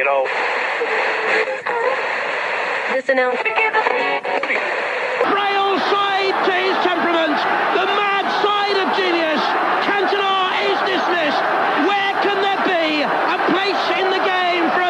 [0.00, 0.24] You know,
[2.96, 3.52] This announcement.
[5.28, 7.36] Frail side to his temperament,
[7.76, 9.44] the mad side of genius.
[9.84, 11.44] Cantona is dismissed.
[11.84, 14.89] Where can there be a place in the game for a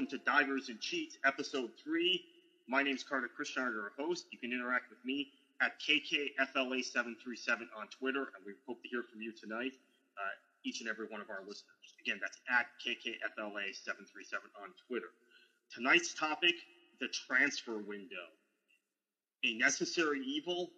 [0.00, 2.24] welcome to Divers and Cheats, Episode 3.
[2.66, 4.24] My name is Kartik I'm your host.
[4.30, 5.28] You can interact with me
[5.60, 9.74] at KKFLA737 on Twitter, and we hope to hear from you tonight,
[10.16, 10.32] uh,
[10.64, 11.92] each and every one of our listeners.
[12.00, 15.12] Again, that's at KKFLA737 on Twitter.
[15.70, 16.54] Tonight's topic
[16.98, 18.24] the transfer window.
[19.44, 20.70] A necessary evil,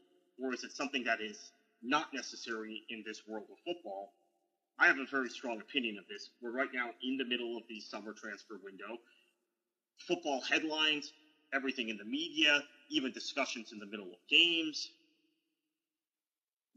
[0.42, 4.14] or is it something that is not necessary in this world of football?
[4.82, 6.30] I have a very strong opinion of this.
[6.42, 8.98] We're right now in the middle of the summer transfer window.
[10.08, 11.12] Football headlines,
[11.54, 14.90] everything in the media, even discussions in the middle of games.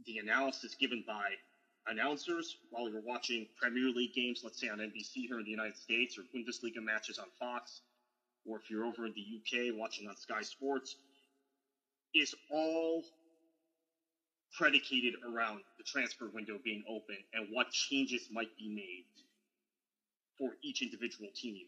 [0.05, 1.33] The analysis given by
[1.87, 5.75] announcers while you're watching Premier League games, let's say on NBC here in the United
[5.75, 7.81] States, or Bundesliga matches on Fox,
[8.45, 9.25] or if you're over in the
[9.71, 10.95] UK watching on Sky Sports,
[12.13, 13.03] is all
[14.57, 19.05] predicated around the transfer window being open and what changes might be made
[20.37, 21.65] for each individual team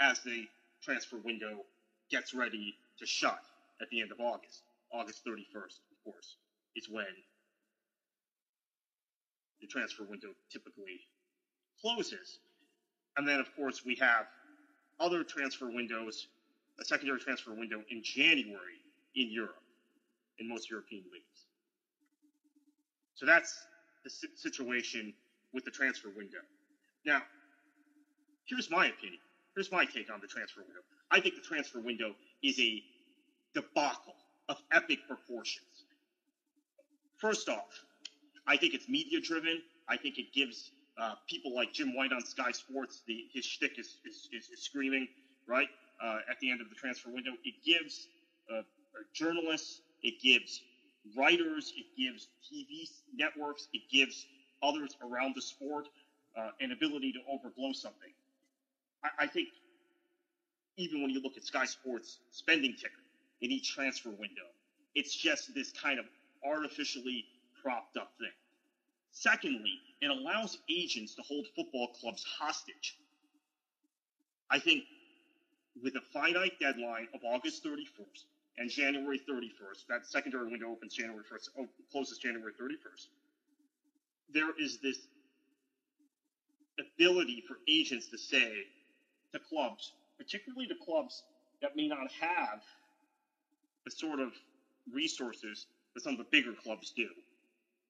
[0.00, 0.46] as the
[0.82, 1.64] transfer window
[2.10, 3.40] gets ready to shut
[3.80, 4.62] at the end of August.
[4.92, 6.36] August 31st, of course,
[6.76, 7.06] is when
[9.60, 11.00] the transfer window typically
[11.80, 12.38] closes.
[13.16, 14.26] And then, of course, we have
[15.00, 16.28] other transfer windows,
[16.80, 18.80] a secondary transfer window in January
[19.16, 19.62] in Europe,
[20.38, 21.33] in most European leagues.
[23.24, 23.56] So that's
[24.04, 25.14] the situation
[25.54, 26.40] with the transfer window.
[27.06, 27.22] Now,
[28.44, 29.18] here's my opinion.
[29.54, 30.82] Here's my take on the transfer window.
[31.10, 32.82] I think the transfer window is a
[33.54, 34.12] debacle
[34.50, 35.86] of epic proportions.
[37.16, 37.86] First off,
[38.46, 39.62] I think it's media driven.
[39.88, 43.78] I think it gives uh, people like Jim White on Sky Sports the his shtick
[43.78, 45.08] is, is, is, is screaming
[45.46, 45.68] right
[46.02, 47.30] uh, at the end of the transfer window.
[47.42, 48.06] It gives
[48.54, 48.60] uh,
[49.14, 50.60] journalists, it gives
[51.16, 54.26] writers, it gives TV networks, it gives
[54.62, 55.88] others around the sport
[56.36, 58.12] uh, an ability to overblow something.
[59.04, 59.48] I, I think
[60.76, 63.02] even when you look at Sky Sports spending ticker
[63.40, 64.48] in each transfer window,
[64.94, 66.06] it's just this kind of
[66.44, 67.24] artificially
[67.62, 68.28] propped up thing.
[69.12, 72.96] Secondly, it allows agents to hold football clubs hostage.
[74.50, 74.84] I think
[75.82, 78.24] with a finite deadline of August 31st
[78.58, 83.06] and January 31st, that secondary window opens January 1st, oh, closes January 31st,
[84.32, 84.98] there is this
[86.78, 88.52] ability for agents to say
[89.32, 91.22] to clubs, particularly to clubs
[91.62, 92.62] that may not have
[93.84, 94.32] the sort of
[94.92, 97.08] resources that some of the bigger clubs do,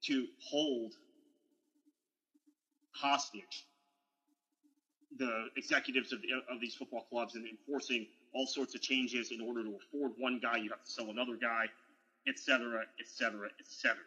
[0.02, 0.92] to hold
[2.92, 3.66] hostage
[5.18, 9.40] the executives of, the, of these football clubs and enforcing all sorts of changes in
[9.40, 11.66] order to afford one guy, you have to sell another guy.
[12.28, 13.98] etc., etc., etc.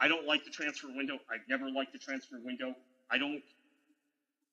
[0.00, 1.18] I don't like the transfer window.
[1.30, 2.74] I've never liked the transfer window.
[3.10, 3.42] I don't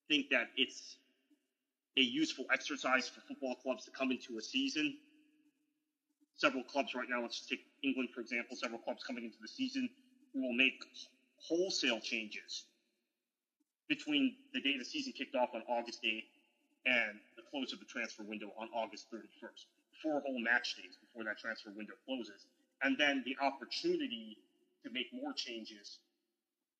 [0.09, 0.97] think that it's
[1.97, 4.95] a useful exercise for football clubs to come into a season.
[6.35, 9.89] Several clubs right now, let's take England for example, several clubs coming into the season
[10.35, 10.83] will make
[11.37, 12.65] wholesale changes
[13.89, 16.23] between the day the season kicked off on August 8th
[16.85, 17.19] and
[17.49, 19.65] close of the transfer window on August 31st.
[20.03, 22.45] Four whole match days before that transfer window closes.
[22.83, 24.37] And then the opportunity
[24.85, 25.99] to make more changes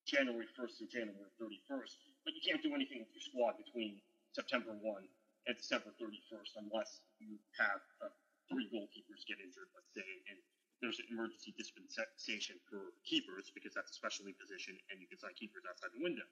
[0.06, 1.98] January 1st through January 31st.
[2.24, 4.00] But you can't do anything with your squad between
[4.32, 5.04] September 1
[5.48, 8.12] and December 31st unless you have uh,
[8.48, 10.38] three goalkeepers get injured, let's say, and
[10.80, 15.34] there's an emergency dispensation for keepers because that's a specialty position and you can sign
[15.34, 16.28] keepers outside the window.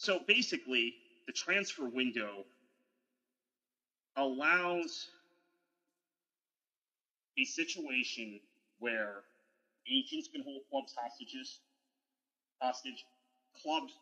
[0.00, 0.96] So basically,
[1.26, 2.48] the transfer window
[4.16, 5.08] allows
[7.38, 8.40] a situation
[8.78, 9.22] where
[9.90, 11.60] agents can hold clubs hostages,
[12.60, 13.04] hostage.
[13.62, 13.92] Clubs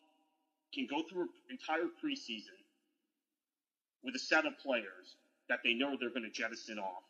[0.74, 2.58] can go through an entire preseason
[4.02, 5.16] with a set of players
[5.48, 7.04] that they know they're going to jettison off.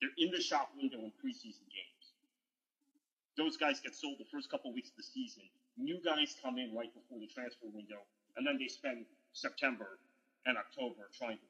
[0.00, 2.12] They're in the shop window in preseason games.
[3.36, 5.44] Those guys get sold the first couple of weeks of the season.
[5.76, 8.02] New guys come in right before the transfer window,
[8.36, 9.98] and then they spend September
[10.48, 11.48] and October trying to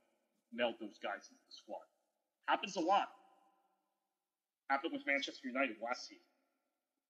[0.51, 1.87] meld those guys into the squad.
[2.51, 3.09] Happens a lot.
[4.69, 6.27] Happened with Manchester United last season.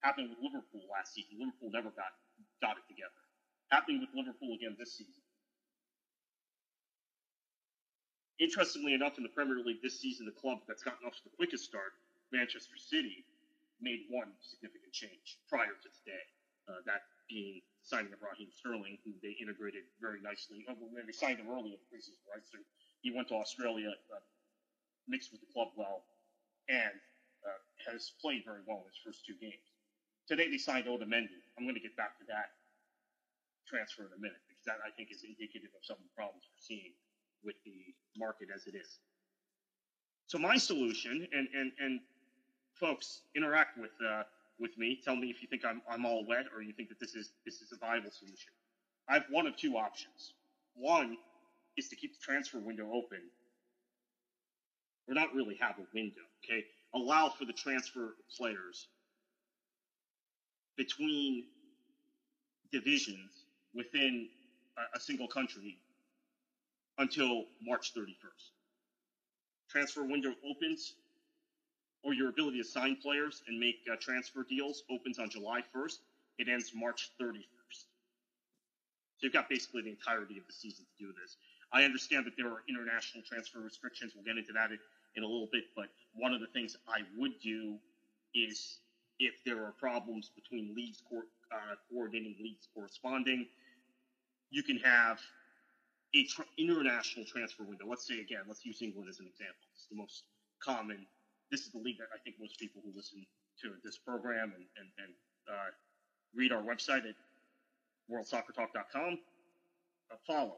[0.05, 1.41] Happened with Liverpool last season.
[1.41, 2.13] Liverpool never got
[2.63, 3.19] got it together.
[3.73, 5.25] Happening with Liverpool again this season.
[8.39, 11.35] Interestingly enough, in the Premier League this season, the club that's gotten off to the
[11.35, 11.99] quickest start,
[12.31, 13.27] Manchester City,
[13.83, 16.23] made one significant change prior to today.
[16.71, 20.65] Uh, that being signing of Raheem Sterling, who they integrated very nicely.
[20.69, 22.45] Oh, well, they signed him early in the preseason, right?
[22.45, 22.59] So
[23.01, 24.25] he went to Australia, uh,
[25.07, 26.05] mixed with the club well,
[26.69, 26.93] and
[27.47, 27.61] uh,
[27.93, 29.65] has played very well in his first two games.
[30.29, 31.41] Today they signed Otamendi.
[31.57, 32.53] I'm going to get back to that
[33.65, 36.45] transfer in a minute because that I think is indicative of some of the problems
[36.49, 36.93] we're seeing
[37.45, 39.01] with the market as it is.
[40.27, 42.01] So my solution, and and and
[42.77, 44.25] folks, interact with uh,
[44.61, 45.01] with me.
[45.05, 47.31] Tell me if you think I'm I'm all wet or you think that this is
[47.45, 48.53] this is a viable solution.
[49.09, 50.35] I have one of two options.
[50.75, 51.17] One
[51.77, 53.21] is to keep the transfer window open,
[55.09, 56.23] or not really have a window.
[56.45, 56.65] Okay,
[56.95, 58.89] allow for the transfer of players
[60.77, 61.45] between
[62.73, 63.45] divisions
[63.75, 64.29] within
[64.79, 65.79] a, a single country
[66.99, 68.51] until March 31st.
[69.69, 70.95] Transfer window opens,
[72.03, 75.99] or your ability to sign players and make uh, transfer deals opens on July 1st.
[76.39, 77.85] It ends March 31st.
[79.19, 81.37] So you've got basically the entirety of the season to do this.
[81.73, 84.13] I understand that there are international transfer restrictions.
[84.15, 84.79] We'll get into that in,
[85.17, 87.77] in a little bit, but one of the things I would do
[88.35, 88.79] is
[89.19, 93.47] if there are problems between leagues co- uh, coordinating, leagues corresponding,
[94.51, 95.19] you can have
[96.15, 97.87] a international transfer window.
[97.89, 99.67] Let's say again, let's use England as an example.
[99.75, 100.25] It's the most
[100.63, 101.07] common.
[101.51, 103.25] This is the league that I think most people who listen
[103.63, 105.13] to this program and, and, and
[105.49, 105.71] uh,
[106.35, 107.17] read our website at
[108.11, 109.19] worldsoccertalk.com
[110.11, 110.57] uh, follow.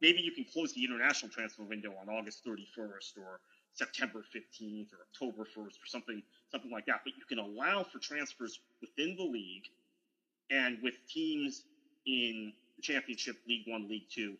[0.00, 3.40] Maybe you can close the international transfer window on August 31st or
[3.74, 7.00] September 15th or October 1st or something something like that.
[7.04, 9.64] But you can allow for transfers within the league
[10.50, 11.64] and with teams
[12.06, 14.36] in the Championship, League One, League Two,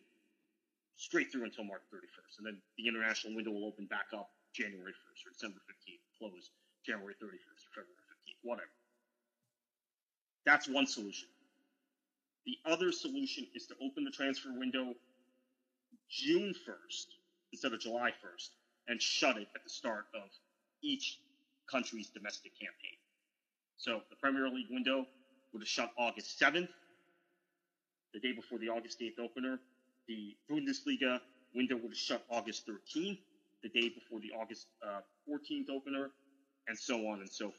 [0.95, 2.37] straight through until March 31st.
[2.39, 6.51] And then the international window will open back up January 1st or December 15th, close
[6.85, 8.75] January 31st or February 15th, whatever.
[10.45, 11.29] That's one solution.
[12.45, 14.93] The other solution is to open the transfer window
[16.09, 17.05] June 1st
[17.53, 18.49] instead of July 1st
[18.87, 20.29] and shut it at the start of
[20.81, 21.19] each
[21.69, 22.97] country's domestic campaign.
[23.77, 25.05] So the Premier League window
[25.53, 26.69] would have shut August 7th,
[28.13, 29.59] the day before the August 8th opener.
[30.07, 31.21] The Bundesliga
[31.55, 33.19] window would have shut August 13th,
[33.63, 36.09] the day before the August uh, 14th opener,
[36.67, 37.55] and so on and so forth.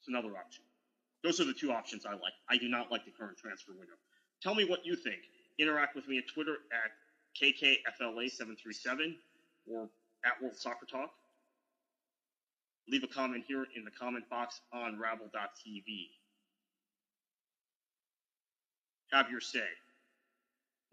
[0.00, 0.64] It's another option.
[1.22, 2.34] Those are the two options I like.
[2.50, 3.94] I do not like the current transfer window.
[4.42, 5.20] Tell me what you think.
[5.58, 6.90] Interact with me at Twitter at
[7.40, 9.14] KKFLA737
[9.70, 9.88] or
[10.24, 11.10] at World Soccer Talk.
[12.88, 16.08] Leave a comment here in the comment box on Rabble.tv.
[19.10, 19.60] Have your say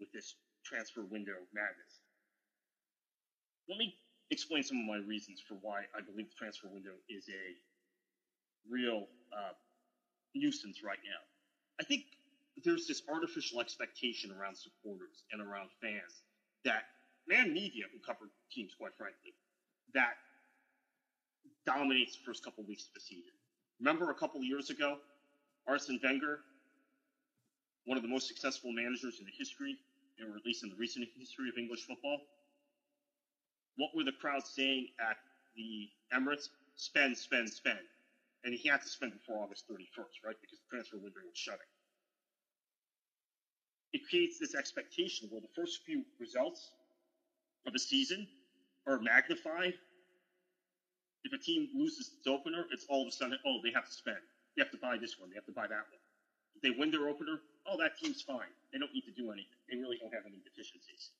[0.00, 2.00] with this transfer window madness.
[3.72, 3.96] Let me
[4.30, 7.56] explain some of my reasons for why I believe the transfer window is a
[8.68, 9.56] real uh,
[10.34, 11.24] nuisance right now.
[11.80, 12.04] I think
[12.62, 16.20] there's this artificial expectation around supporters and around fans
[16.66, 16.84] that
[17.26, 19.32] man media who cover teams, quite frankly,
[19.94, 20.20] that
[21.64, 23.32] dominates the first couple of weeks of the season.
[23.80, 24.98] Remember a couple of years ago,
[25.66, 26.40] Arsene Wenger,
[27.86, 29.78] one of the most successful managers in the history,
[30.20, 32.20] or at least in the recent history of English football.
[33.76, 35.16] What were the crowds saying at
[35.56, 36.48] the Emirates?
[36.76, 37.78] Spend, spend, spend.
[38.44, 40.36] And he had to spend before August 31st, right?
[40.40, 41.70] Because the transfer window was shutting.
[43.92, 46.72] It creates this expectation where the first few results
[47.66, 48.26] of a season
[48.86, 49.74] are magnified.
[51.24, 53.92] If a team loses its opener, it's all of a sudden, oh, they have to
[53.92, 54.18] spend.
[54.56, 55.30] They have to buy this one.
[55.30, 56.02] They have to buy that one.
[56.56, 58.50] If they win their opener, oh, that team's fine.
[58.72, 59.60] They don't need to do anything.
[59.70, 61.10] They really don't have any deficiencies.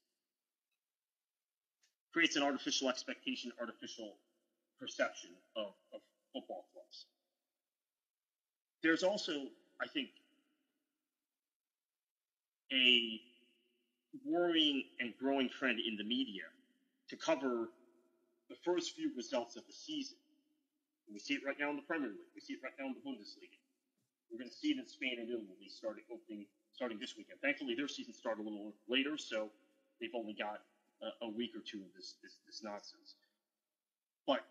[2.12, 4.14] Creates an artificial expectation, artificial
[4.78, 6.00] perception of, of
[6.32, 7.06] football clubs.
[8.82, 9.32] There's also,
[9.80, 10.08] I think,
[12.72, 13.20] a
[14.26, 16.42] worrying and growing trend in the media
[17.08, 17.68] to cover
[18.48, 20.16] the first few results of the season.
[21.12, 22.32] we see it right now in the Premier League.
[22.34, 23.56] We see it right now in the Bundesliga.
[24.30, 27.38] We're going to see it in Spain and Italy starting opening starting this weekend.
[27.40, 29.50] Thankfully, their season started a little later, so
[30.00, 30.64] they've only got
[31.22, 33.18] a, week or two of this, this this nonsense.
[34.26, 34.46] But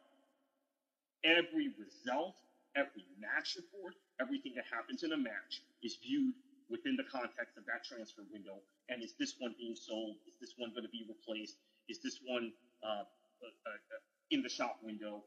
[1.23, 2.35] every result,
[2.75, 6.35] every match report, everything that happens in a match is viewed
[6.69, 8.59] within the context of that transfer window.
[8.89, 10.15] And is this one being sold?
[10.27, 11.59] Is this one going to be replaced?
[11.87, 12.51] Is this one
[12.83, 13.99] uh, uh, uh,
[14.31, 15.23] in the shop window?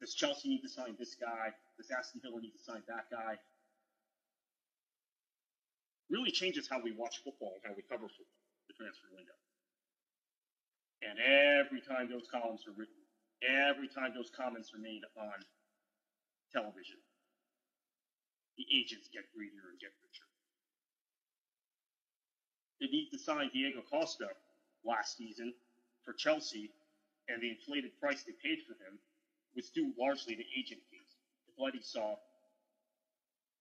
[0.00, 1.52] Does Chelsea need to sign this guy?
[1.76, 3.38] Does Aston Villa need to sign that guy?
[6.10, 9.32] Really changes how we watch football and how we cover football, the transfer window.
[11.02, 13.02] And every time those columns are written,
[13.42, 15.34] every time those comments are made on
[16.54, 16.98] television,
[18.56, 20.28] the agents get greedier and get richer.
[22.80, 24.28] They need to sign Diego Costa
[24.84, 25.54] last season
[26.04, 26.70] for Chelsea,
[27.28, 28.98] and the inflated price they paid for him
[29.54, 31.12] was due largely to agent fees.
[31.46, 32.16] The Bloody saw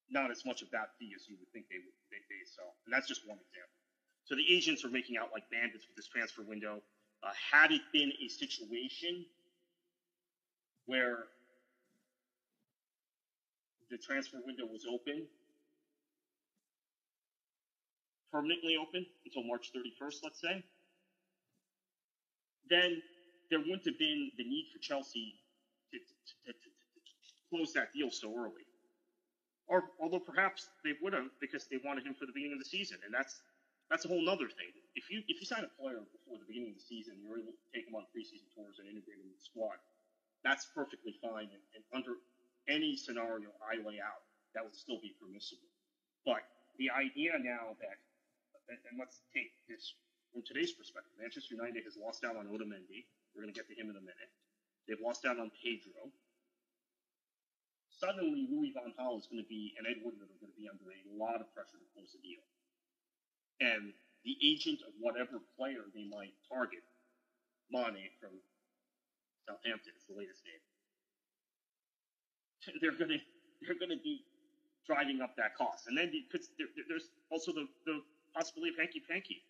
[0.10, 2.66] not as much of that fee as you would think they would they, they saw,
[2.86, 3.78] and that's just one example.
[4.26, 6.82] So the agents are making out like bandits with this transfer window.
[7.24, 9.26] Uh, had it been a situation
[10.88, 11.26] where
[13.92, 15.28] the transfer window was open,
[18.32, 20.64] permanently open until March 31st, let's say,
[22.70, 23.02] then
[23.50, 25.36] there wouldn't have been the need for Chelsea
[25.92, 26.06] to, to,
[26.46, 26.70] to, to
[27.50, 28.66] close that deal so early.
[29.68, 32.70] Or although perhaps they would have because they wanted him for the beginning of the
[32.70, 33.42] season, and that's
[33.92, 34.72] that's a whole other thing.
[34.96, 37.52] If you if you sign a player before the beginning of the season, you're able
[37.52, 39.76] to take him on preseason tours and integrate him in the squad.
[40.48, 42.18] That's perfectly fine, and, and under
[42.72, 44.24] any scenario I lay out,
[44.56, 45.68] that would still be permissible.
[46.24, 46.42] But
[46.80, 47.98] the idea now that,
[48.72, 49.94] and, and let's take this
[50.32, 53.06] from today's perspective, Manchester United has lost out on Otamendi.
[53.36, 54.32] We're going to get to him in a minute.
[54.88, 56.10] They've lost out on Pedro
[58.02, 60.66] suddenly Louis Van Gaal is going to be and Ed Woodward are going to be
[60.66, 62.42] under a lot of pressure to close the deal.
[63.62, 63.94] And
[64.26, 66.82] the agent of whatever player they might target,
[67.72, 68.34] Mane from
[69.48, 70.64] Southampton is the latest name.
[72.82, 73.22] They're going to
[73.62, 74.26] they're to be
[74.88, 78.02] driving up that cost, and then because there, there's also the, the
[78.36, 79.44] possibility of hanky panky.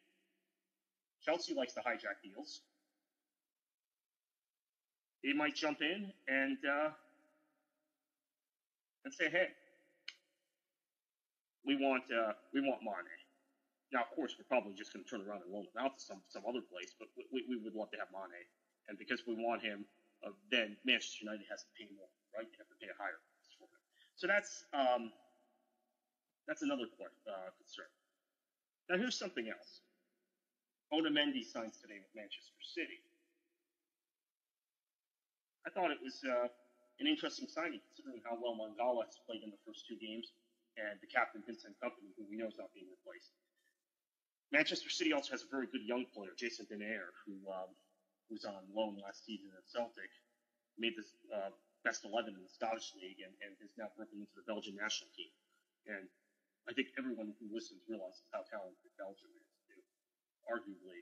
[1.24, 2.62] Chelsea likes to hijack deals.
[5.24, 6.90] They might jump in and uh,
[9.06, 9.48] and say, hey,
[11.66, 13.21] we want uh, we want Mane.
[13.92, 16.02] Now, of course, we're probably just going to turn around and loan him out to
[16.02, 18.48] some some other place, but we, we would love to have Mane,
[18.88, 19.84] and because we want him,
[20.24, 22.48] uh, then Manchester United has to pay more, right?
[22.48, 23.82] They have to pay a higher price for him.
[24.16, 25.12] So that's um,
[26.48, 27.92] that's another uh, concern.
[28.88, 29.84] Now, here's something else.
[30.92, 33.00] Otamendi signs today with Manchester City.
[35.64, 36.52] I thought it was uh,
[37.00, 40.36] an interesting signing considering how well Mangala has played in the first two games
[40.76, 43.32] and the captain Vincent Kompany, who we know is not being replaced.
[44.52, 47.72] Manchester City also has a very good young player, Jason Denayer, who um,
[48.28, 50.12] was on loan last season at Celtic,
[50.76, 51.52] made the uh,
[51.88, 55.08] best 11 in the Scottish League, and, and is now broken into the Belgian national
[55.16, 55.32] team.
[55.88, 56.06] And
[56.68, 59.48] I think everyone who listens realizes how talented Belgium is.
[59.72, 59.82] Too.
[60.52, 61.00] Arguably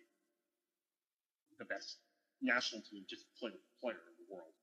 [1.57, 1.99] the best
[2.39, 4.53] national team, just player, player in the world.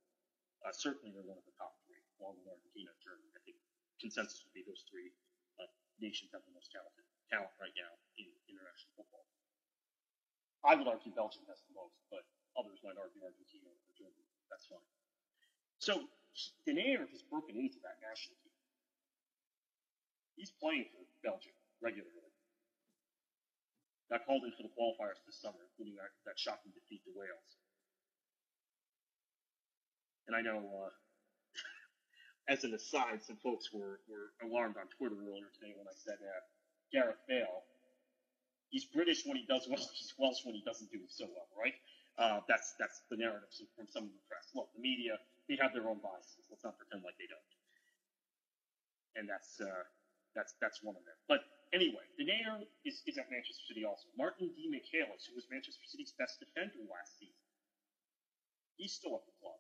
[0.64, 3.28] Uh, certainly, they're one of the top three, along with Argentina and Germany.
[3.36, 3.58] I think
[4.00, 5.12] consensus would be those three
[5.60, 5.68] uh,
[6.00, 9.26] nations have the most talented talent right now in international football.
[10.66, 12.26] I would argue Belgium has the most, but
[12.58, 14.26] others might argue Argentina or Germany.
[14.50, 14.82] That's fine.
[15.78, 16.06] So
[16.66, 18.56] Denayer has broken into that national team.
[20.36, 22.32] He's playing for Belgium regularly.
[24.10, 27.50] got called in for the qualifiers this summer, including that, that shocking defeat to Wales.
[30.28, 30.92] And I know, uh,
[32.52, 36.18] as an aside, some folks were, were alarmed on Twitter earlier today when I said
[36.22, 36.42] that
[36.92, 37.62] Gareth Bale,
[38.70, 41.74] he's British when he does well, he's Welsh when he doesn't do so well, right?
[42.16, 44.48] Uh, that's that's the narrative from some of the press.
[44.56, 46.48] Look, the media they have their own biases.
[46.50, 47.52] Let's not pretend like they don't.
[49.20, 49.84] And that's uh,
[50.34, 51.16] that's that's one of them.
[51.28, 51.44] But
[51.76, 54.08] anyway, Denayer is, is at Manchester City also.
[54.16, 57.44] Martin Demichelis, who was Manchester City's best defender last season,
[58.76, 59.56] he's still at the club.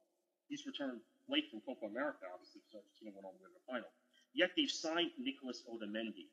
[0.48, 3.90] He's returned late from Copa America, obviously, because Argentina went the way to the final.
[4.36, 6.28] Yet they've signed Nicolas Otamendi.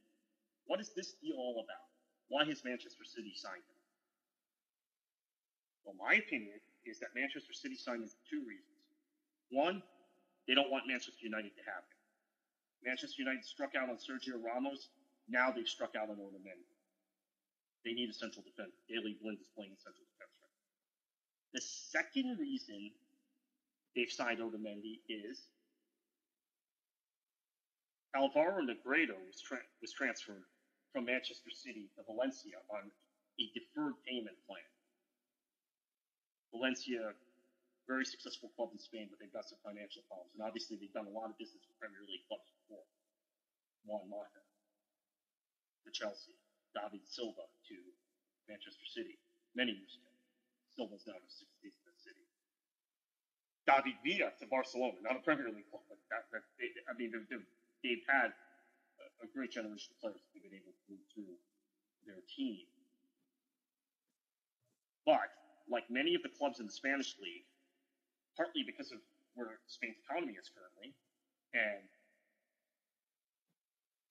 [0.67, 1.87] What is this deal all about?
[2.29, 3.79] Why has Manchester City signed him?
[5.83, 8.79] Well, my opinion is that Manchester City signed him for two reasons.
[9.51, 9.83] One,
[10.47, 11.99] they don't want Manchester United to have him.
[12.83, 14.89] Manchester United struck out on Sergio Ramos.
[15.27, 16.67] Now they've struck out on Otamendi.
[17.85, 18.75] They need a central defender.
[18.87, 20.51] Daley Blind is playing central defense right
[21.53, 22.91] The second reason
[23.95, 25.47] they've signed Otamendi is
[28.15, 30.43] Alvaro Negredo was, tra- was transferred
[30.93, 32.93] from Manchester City to Valencia on
[33.41, 34.61] a deferred payment plan.
[36.53, 37.17] Valencia,
[37.89, 40.29] very successful club in Spain, but they've got some financial problems.
[40.37, 42.85] And obviously, they've done a lot of business with Premier League clubs before.
[43.89, 44.39] Juan Mata
[45.83, 46.37] to Chelsea,
[46.71, 47.75] David Silva to
[48.47, 49.19] Manchester City
[49.57, 50.13] many years ago.
[50.77, 52.25] Silva's now in his sixth season in the city.
[53.67, 57.11] David Villa to Barcelona, not a Premier League club, but that, that they, I mean,
[57.11, 57.43] they've,
[57.83, 58.31] they've had
[59.23, 61.33] a, great generation of players that they've been able to move through
[62.05, 62.67] their team.
[65.05, 65.31] But
[65.71, 67.47] like many of the clubs in the Spanish league,
[68.35, 68.99] partly because of
[69.35, 70.93] where Spain's economy is currently,
[71.55, 71.87] and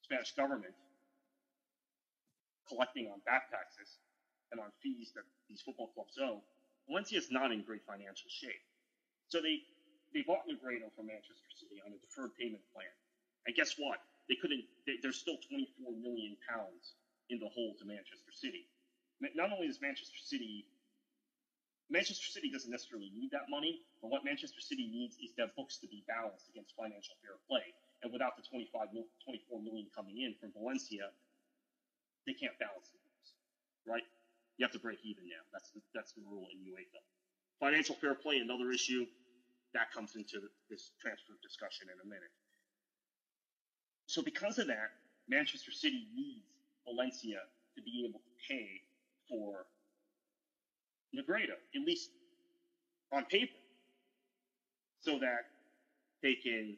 [0.03, 0.75] Spanish government
[2.69, 4.01] collecting on back taxes
[4.51, 6.41] and on fees that these football clubs owe,
[6.89, 8.65] Valencia is not in great financial shape.
[9.29, 9.65] So they
[10.13, 12.93] they bought Negredo from Manchester City on a deferred payment plan.
[13.47, 13.97] And guess what?
[14.29, 14.65] They couldn't.
[14.87, 16.95] They, there's still 24 million pounds
[17.31, 18.69] in the hole to Manchester City.
[19.35, 20.67] Not only is Manchester City
[21.93, 25.77] Manchester City doesn't necessarily need that money, but what Manchester City needs is their books
[25.85, 27.69] to be balanced against financial fair play.
[28.01, 31.13] And without the 25, 24 million coming in from Valencia,
[32.25, 33.37] they can't balance the books,
[33.85, 34.03] right?
[34.57, 35.45] You have to break even now.
[35.53, 37.01] That's the, that's the rule in UEFA.
[37.61, 39.05] Financial fair play, another issue,
[39.77, 40.41] that comes into
[40.73, 42.33] this transfer discussion in a minute.
[44.07, 44.93] So because of that,
[45.29, 46.47] Manchester City needs
[46.87, 47.39] Valencia
[47.77, 48.69] to be able to pay
[49.29, 49.67] for
[51.15, 52.11] Negredo, at least
[53.13, 53.57] on paper,
[55.01, 55.49] so that
[56.23, 56.77] they can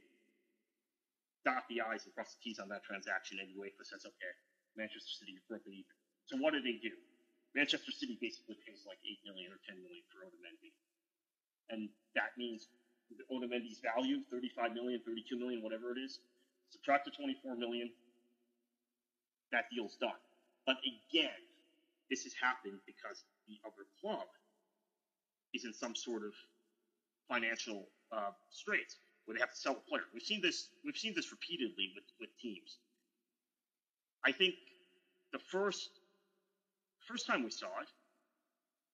[1.44, 4.32] dot the I's and cross the T's on that transaction and UEFA says, okay,
[4.76, 5.94] Manchester City is broken even.
[6.26, 6.92] So what do they do?
[7.54, 10.72] Manchester City basically pays like 8 million or 10 million for Otamendi.
[11.70, 12.66] And that means
[13.30, 16.18] Otamendi's value, 35 million, 32 million, whatever it is,
[16.74, 17.90] subtract the 24 million,
[19.52, 20.18] that deal's done.
[20.66, 21.38] But again,
[22.10, 24.26] this has happened because the other club
[25.54, 26.32] is in some sort of
[27.28, 30.02] financial uh, straits where they have to sell a player.
[30.12, 30.68] We've seen this.
[30.84, 32.78] We've seen this repeatedly with with teams.
[34.24, 34.54] I think
[35.32, 35.90] the first
[37.06, 37.88] first time we saw it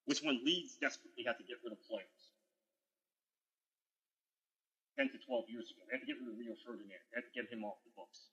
[0.07, 2.20] was when Leeds desperately had to get rid of players.
[5.01, 5.81] 10 to 12 years ago.
[5.89, 7.01] They had to get rid of Rio Ferdinand.
[7.09, 8.29] They had to get him off the books.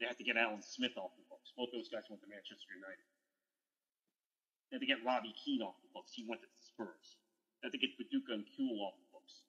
[0.00, 1.52] They had to get Alan Smith off the books.
[1.52, 3.04] Both those guys went to Manchester United.
[4.72, 6.16] They had to get Robbie Keane off the books.
[6.16, 7.20] He went to the Spurs.
[7.60, 9.44] They had to get Viduka and Kewell off the books.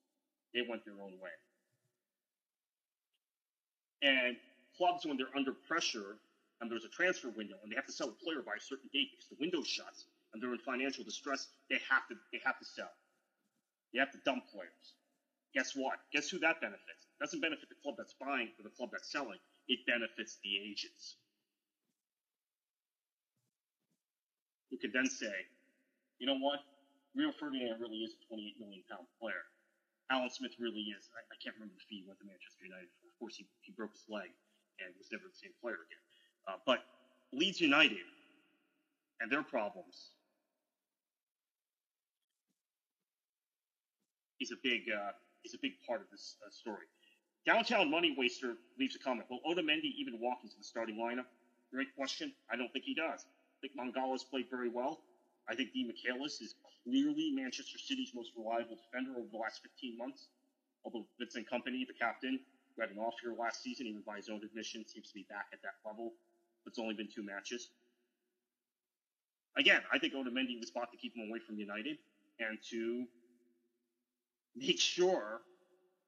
[0.52, 1.32] They went their own way.
[4.04, 4.36] And
[4.76, 6.20] clubs, when they're under pressure
[6.60, 8.92] and there's a transfer window and they have to sell a player by a certain
[8.92, 10.04] date because the window shuts
[10.36, 12.92] and they're in financial distress, they have to they have to sell.
[13.96, 15.00] They have to dump players.
[15.54, 16.00] Guess what?
[16.14, 17.08] Guess who that benefits?
[17.20, 19.40] It doesn't benefit the club that's buying or the club that's selling.
[19.68, 21.16] It benefits the agents.
[24.72, 25.36] who could then say,
[26.18, 26.64] you know what?
[27.14, 29.44] Rio Ferdinand really is a 28 million pound player.
[30.10, 31.12] Alan Smith really is.
[31.12, 32.88] I, I can't remember the fee he went to Manchester United.
[33.04, 34.32] Of course, he, he broke his leg
[34.80, 36.04] and was never the same player again.
[36.48, 36.88] Uh, but
[37.36, 38.08] Leeds United
[39.20, 40.16] and their problems
[44.40, 45.12] is a big uh,
[45.44, 46.86] is a big part of this uh, story.
[47.46, 49.28] Downtown Money Waster leaves a comment.
[49.30, 51.26] Will Otamendi even walk into the starting lineup?
[51.74, 52.32] Great question.
[52.52, 53.26] I don't think he does.
[53.26, 55.02] I think Mangala's played very well.
[55.50, 60.28] I think Demichelis is clearly Manchester City's most reliable defender over the last 15 months.
[60.86, 62.40] Although Vincent Kompany, the captain,
[62.76, 65.26] who had an off year last season, even by his own admission, seems to be
[65.30, 66.14] back at that level.
[66.64, 67.70] But It's only been two matches.
[69.58, 71.98] again, I think Otamendi was bought to keep him away from United
[72.40, 73.06] and to
[74.56, 75.42] make sure,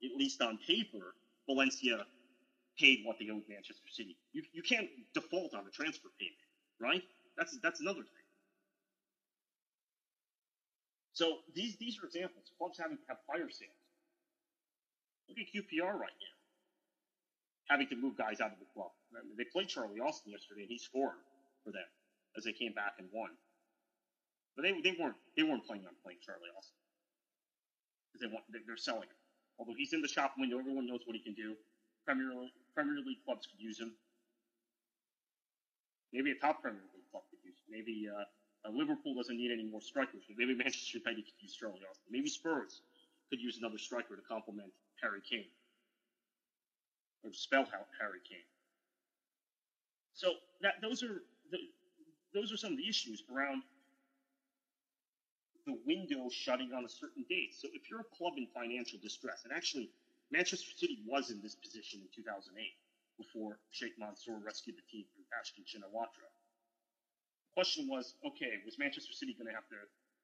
[0.04, 1.16] at least on paper,
[1.48, 2.06] Valencia
[2.80, 4.18] paid what they owed Manchester City.
[4.34, 6.36] You, you can't default on a transfer payment,
[6.82, 7.04] right?
[7.38, 8.28] That's that's another thing.
[11.14, 12.52] So these these are examples.
[12.58, 13.84] Clubs having to have fire sales.
[15.30, 16.36] Look at QPR right now,
[17.70, 18.92] having to move guys out of the club.
[19.38, 21.20] They played Charlie Austin yesterday, and he scored
[21.64, 21.88] for them
[22.38, 23.32] as they came back and won.
[24.56, 26.83] But they, they weren't they weren't planning on playing Charlie Austin
[28.14, 29.18] because they want they're selling him.
[29.58, 31.58] Although he's in the shop window, everyone knows what he can do.
[32.06, 32.30] Premier
[32.78, 33.94] Premier League clubs could use him.
[36.14, 37.74] Maybe a top Premier League club could use him.
[37.74, 40.22] Maybe uh, Liverpool doesn't need any more strikers.
[40.38, 42.10] Maybe Manchester United could use Charlie Austin.
[42.12, 42.82] Maybe Spurs
[43.30, 44.70] could use another striker to complement
[45.02, 45.50] Harry Kane
[47.24, 47.66] or spell
[48.00, 48.46] Harry Kane.
[50.14, 51.58] So that those are the,
[52.34, 53.64] those are some of the issues around
[55.66, 57.56] the window shutting on a certain date.
[57.56, 59.90] So if you're a club in financial distress, and actually
[60.32, 62.52] Manchester City was in this position in 2008
[63.18, 66.28] before Sheikh Mansour rescued the team from Thaksin Shinawatra.
[66.28, 69.78] The question was, okay, was Manchester City going to have to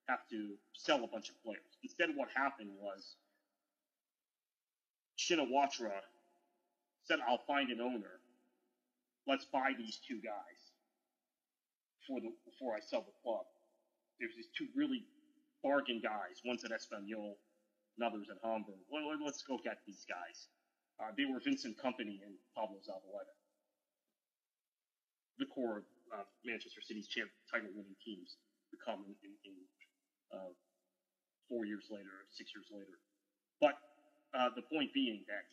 [0.10, 1.78] have to sell a bunch of players?
[1.84, 3.16] Instead, what happened was
[5.18, 6.02] Shinawatra
[7.04, 8.20] said, "I'll find an owner.
[9.28, 10.60] Let's buy these two guys
[12.02, 13.46] before the before I sell the club."
[14.20, 15.06] There's these two really
[15.64, 16.42] bargain guys.
[16.46, 17.36] One's at Espanyol,
[17.98, 18.80] another's at Hamburg.
[18.90, 20.48] Well, let's go get these guys.
[21.00, 23.36] Uh, they were Vincent Kompany and Pablo Zabaleta,
[25.40, 28.36] the core of uh, Manchester City's champ title-winning teams
[28.72, 29.56] become in, in, in
[30.36, 30.52] uh,
[31.48, 33.00] four years later, six years later.
[33.64, 33.80] But
[34.36, 35.48] uh, the point being that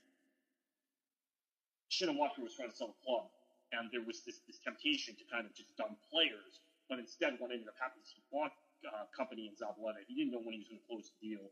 [1.90, 3.30] Shinawatra was trying to sell a club,
[3.70, 6.58] and there was this, this temptation to kind of just dump players.
[6.90, 8.50] But instead, what ended up happening is he bought
[8.84, 10.04] uh, Kompany in Zabaleta.
[10.06, 11.44] He didn't know when he was going to close the deal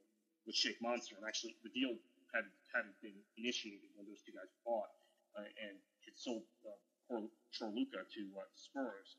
[0.46, 1.16] with Sheikh Mansour.
[1.16, 1.96] and actually the deal
[2.34, 4.90] had hadn't been initiated when those two guys bought,
[5.38, 6.74] uh, and had sold uh,
[7.54, 9.16] Corluka to uh, Spurs.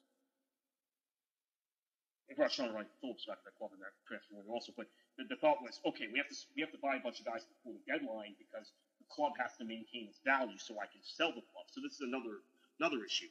[2.28, 4.74] It brought Shaun Wright-Phillips back to that club in that transfer window also.
[4.76, 7.22] But the, the, thought was, okay, we have to we have to buy a bunch
[7.22, 10.90] of guys before the deadline because the club has to maintain its value so I
[10.90, 11.70] can sell the club.
[11.70, 12.42] So this is another
[12.82, 13.30] another issue.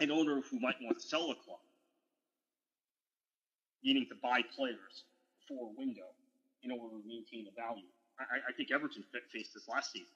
[0.00, 1.60] An owner who might want to sell a club,
[3.84, 5.04] needing to buy players
[5.46, 6.08] for a window
[6.62, 7.88] in order to maintain the value.
[8.18, 10.12] I, I think Everton faced this last season.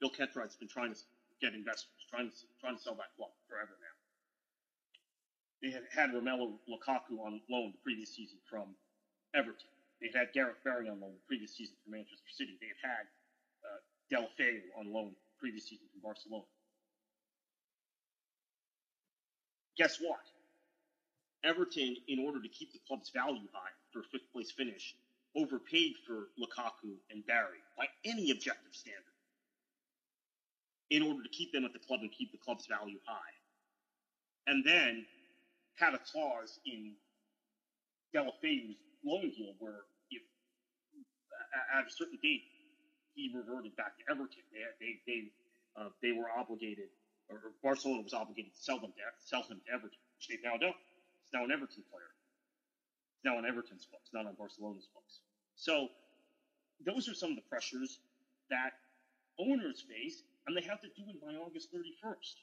[0.00, 1.00] Bill Kenwright's been trying to
[1.40, 3.96] get investors, trying to trying to sell that club forever now.
[5.62, 8.74] They had had Romelu Lukaku on loan the previous season from
[9.34, 9.70] Everton.
[10.00, 12.58] They had Gareth Barry on loan the previous season from Manchester City.
[12.60, 13.06] They had had
[13.64, 13.80] uh,
[14.12, 16.44] Deulofeu on loan the previous season from Barcelona.
[19.76, 20.20] Guess what?
[21.44, 24.94] Everton, in order to keep the club's value high for a fifth place finish,
[25.36, 29.02] overpaid for Lukaku and Barry by any objective standard
[30.90, 33.34] in order to keep them at the club and keep the club's value high.
[34.46, 35.06] And then
[35.76, 36.94] had a clause in
[38.14, 40.22] Deulofeu's loan deal where if
[41.74, 42.42] at a certain date
[43.14, 45.20] he reverted back to Everton, they they they,
[45.80, 46.88] uh, they were obligated
[47.30, 50.56] or, Barcelona was obligated to sell them to, sell him to Everton, which they now
[50.56, 50.76] don't.
[51.24, 52.12] It's now an Everton player.
[53.16, 55.20] It's now on Everton's books, not on Barcelona's books.
[55.56, 55.88] So
[56.84, 57.98] those are some of the pressures
[58.50, 58.76] that
[59.38, 62.36] owners face, and they have to do it by August 31st.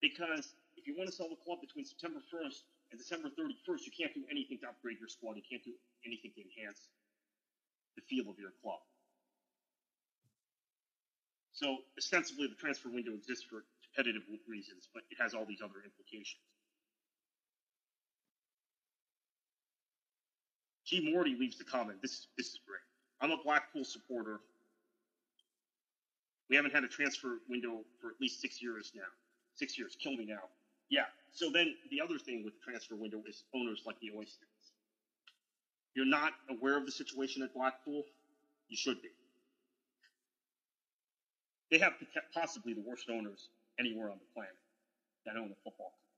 [0.00, 3.92] Because if you want to sell the club between September 1st and December 31st, you
[3.96, 5.34] can't do anything to upgrade your squad.
[5.34, 5.74] You can't do
[6.06, 6.86] anything to enhance
[7.96, 8.78] the feel of your club.
[11.58, 15.82] So ostensibly, the transfer window exists for competitive reasons, but it has all these other
[15.84, 16.46] implications.
[20.86, 21.10] G.
[21.10, 22.00] Morty leaves the comment.
[22.00, 22.86] This this is great.
[23.20, 24.38] I'm a Blackpool supporter.
[26.48, 29.10] We haven't had a transfer window for at least six years now.
[29.56, 30.46] Six years, kill me now.
[30.88, 31.06] Yeah.
[31.32, 34.70] So then the other thing with the transfer window is owners like the Oystons.
[35.94, 38.04] You're not aware of the situation at Blackpool.
[38.68, 39.08] You should be.
[41.70, 41.94] They have
[42.32, 44.56] possibly the worst owners anywhere on the planet
[45.26, 46.08] that own a football club.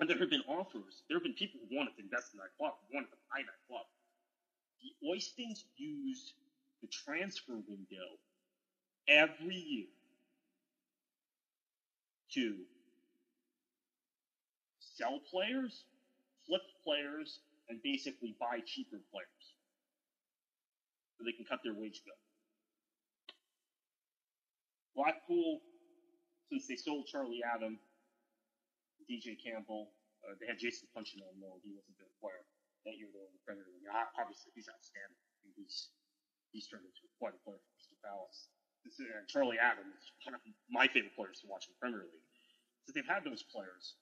[0.00, 1.02] And there have been offers.
[1.08, 3.60] There have been people who wanted to invest in that club, wanted to buy that
[3.68, 3.86] club.
[4.82, 6.34] The Oystons use
[6.82, 8.20] the transfer window
[9.08, 9.86] every year
[12.34, 12.56] to
[14.80, 15.84] sell players,
[16.46, 19.44] flip players, and basically buy cheaper players
[21.16, 22.14] so they can cut their wage bill.
[24.96, 25.60] Blackpool
[26.48, 27.78] since they sold Charlie Adam,
[29.10, 29.90] DJ Campbell,
[30.24, 31.22] uh, they had Jason Puncheon.
[31.38, 32.42] No, he wasn't their player
[32.86, 33.10] that year.
[33.10, 33.86] They the Premier League.
[34.18, 35.18] Obviously, he's outstanding.
[35.54, 35.90] He's
[36.54, 38.50] he's turned into quite a player for Crystal Palace.
[38.86, 42.06] This uh, Charlie Adam is one of my favorite players to watch in the Premier
[42.06, 42.26] League.
[42.86, 43.98] So they've had those players.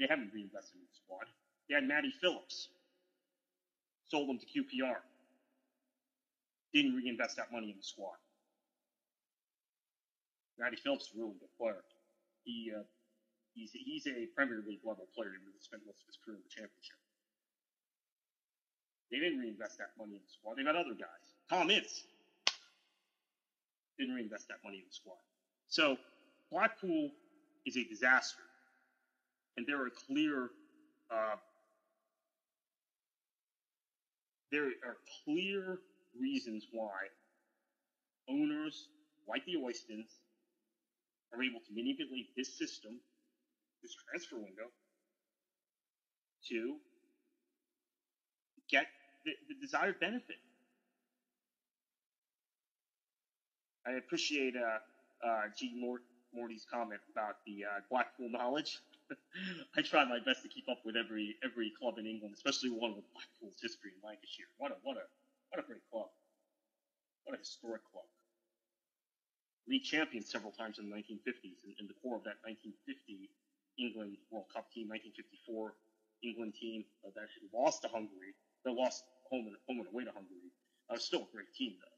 [0.00, 1.28] They haven't reinvested in the squad.
[1.68, 2.72] They had Matty Phillips.
[4.08, 5.00] Sold him to QPR.
[6.72, 8.16] Didn't reinvest that money in the squad.
[10.58, 11.82] Matty Phillips is really good player.
[12.44, 12.82] He uh,
[13.54, 15.30] he's he's a Premier League level player.
[15.30, 16.98] Really spent most of his career in the Championship.
[19.10, 20.56] They didn't reinvest that money in the squad.
[20.56, 21.26] They got other guys.
[21.50, 22.04] Tom Ince
[23.98, 25.18] didn't reinvest that money in the squad.
[25.68, 25.96] So
[26.50, 27.10] Blackpool
[27.66, 28.42] is a disaster,
[29.56, 30.50] and there are clear
[31.10, 31.36] uh,
[34.50, 35.78] there are clear
[36.18, 37.10] reasons why
[38.28, 38.88] owners
[39.28, 40.10] like the Oystons
[41.34, 43.00] are able to manipulate this system,
[43.82, 44.70] this transfer window,
[46.50, 46.76] to
[48.70, 48.86] get
[49.24, 50.38] the, the desired benefit.
[53.86, 54.78] I appreciate uh,
[55.26, 55.72] uh, G.
[55.76, 58.78] Mort- Morty's comment about the uh, Blackpool knowledge.
[59.76, 62.96] I try my best to keep up with every every club in England, especially one
[62.96, 64.48] with Blackpool's history in Lancashire.
[64.58, 65.04] What a what a
[65.50, 66.08] what a great club!
[67.24, 68.04] What a historic club.
[69.68, 73.30] League champions several times in the 1950s, and, and the core of that 1950
[73.80, 75.74] England World Cup team, 1954
[76.22, 78.36] England team uh, that actually lost to Hungary.
[78.64, 80.52] They lost home and home and away to Hungary.
[80.88, 81.94] Uh, still a great team though.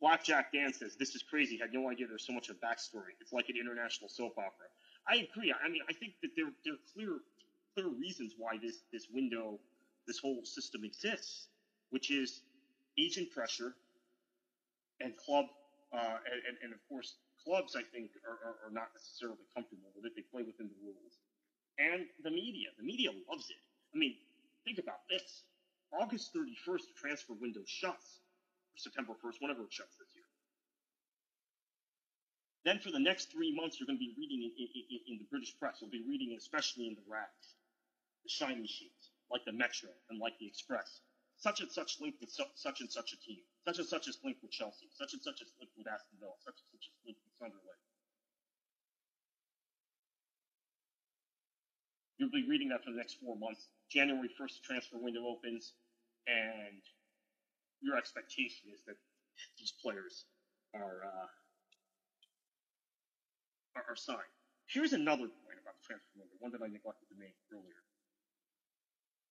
[0.00, 1.58] Blackjack Dan says, This is crazy.
[1.58, 3.12] Had no idea there's so much of a backstory.
[3.20, 4.68] It's like an international soap opera.
[5.08, 5.52] I agree.
[5.52, 7.20] I mean, I think that there, there are clear,
[7.74, 9.58] clear reasons why this, this window,
[10.06, 11.48] this whole system exists,
[11.90, 12.42] which is
[12.98, 13.74] agent pressure
[15.00, 15.46] and club,
[15.92, 20.06] uh, and, and, of course, clubs, I think, are, are, are not necessarily comfortable with
[20.06, 20.12] it.
[20.14, 21.18] They play within the rules.
[21.80, 22.70] And the media.
[22.76, 23.62] The media loves it.
[23.94, 24.14] I mean,
[24.64, 25.42] think about this.
[25.90, 28.20] August 31st, the transfer window shuts.
[28.76, 30.24] September 1st, whenever it shuts this year.
[32.64, 35.28] Then for the next three months, you're going to be reading in, in, in the
[35.30, 35.78] British press.
[35.80, 37.56] You'll be reading, especially in the rags,
[38.22, 41.00] the shiny sheets, like the Metro and like the Express.
[41.36, 43.40] Such and such linked with su- such and such a team.
[43.66, 44.88] Such and such is linked with Chelsea.
[44.96, 46.32] Such and such is linked with Aston Villa.
[46.40, 47.80] Such and such is linked with Sunderland.
[52.16, 53.68] You'll be reading that for the next four months.
[53.88, 55.72] January 1st, transfer window opens,
[56.28, 56.84] and
[57.80, 58.96] your expectation is that
[59.56, 60.24] these players
[60.74, 61.28] are uh,
[63.76, 64.36] are, are signed.
[64.68, 67.80] Here's another point about the transfer window, one that I neglected to make earlier.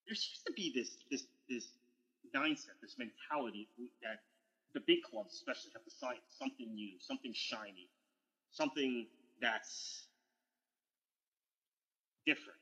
[0.10, 1.70] There seems to be this this this
[2.36, 3.70] mindset, this mentality
[4.04, 4.20] that
[4.74, 7.90] the big clubs especially have to sign something new, something shiny,
[8.52, 9.08] something
[9.42, 10.08] that's
[12.26, 12.60] different.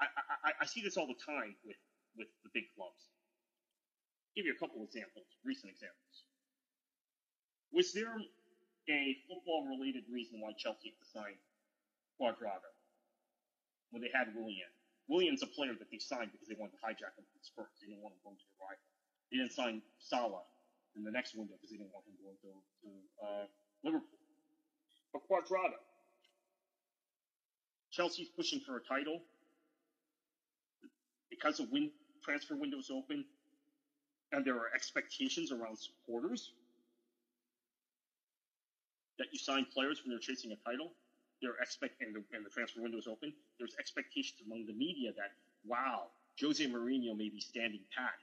[0.00, 1.76] I, I, I see this all the time with,
[2.16, 3.08] with the big clubs.
[4.36, 6.24] give you a couple examples, recent examples.
[7.72, 8.14] Was there
[8.90, 11.36] a football related reason why Chelsea had to sign
[12.20, 12.72] Cuadrado
[13.92, 14.68] when they had Willian?
[15.08, 17.76] Willian's a player that they signed because they wanted to hijack him from the Spurs.
[17.78, 18.86] They didn't want him going to the rival.
[19.30, 20.44] They didn't sign Salah
[20.96, 22.88] in the next window because they didn't want him going to, to
[23.20, 23.44] uh,
[23.84, 24.18] Liverpool.
[25.12, 25.76] But Cuadrado,
[27.92, 29.20] Chelsea's pushing for a title
[31.30, 31.92] because the win-
[32.24, 33.24] transfer window is open
[34.32, 36.52] and there are expectations around supporters
[39.18, 40.90] that you sign players when they're chasing a title.
[41.42, 43.32] There expect and the, and the transfer window is open.
[43.58, 45.34] There's expectations among the media that
[45.66, 48.14] wow, Jose Mourinho may be standing pat.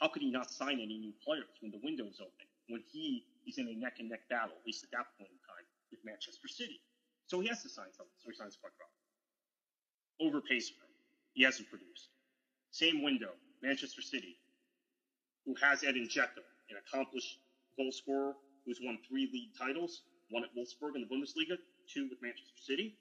[0.00, 2.46] How could he not sign any new players when the window is open?
[2.68, 5.38] When he is in a neck and neck battle, at least at that point in
[5.46, 6.80] time, with Manchester City.
[7.26, 8.18] So he has to sign something.
[8.18, 8.90] So he signs Cuadrado.
[10.20, 10.98] Overpays for him.
[11.34, 12.08] He hasn't produced.
[12.72, 13.30] Same window,
[13.62, 14.36] Manchester City,
[15.46, 17.38] who has Edin Dzeko, an accomplished
[17.76, 22.18] goal scorer who's won three league titles, one at Wolfsburg in the Bundesliga, two with
[22.22, 22.96] Manchester City.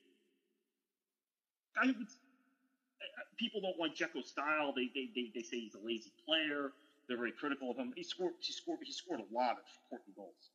[3.37, 4.73] People don't like Dzeko's style.
[4.75, 6.73] They, they, they, they say he's a lazy player.
[7.07, 7.93] They're very critical of him.
[7.95, 10.51] He scored he scored he scored a lot of important goals.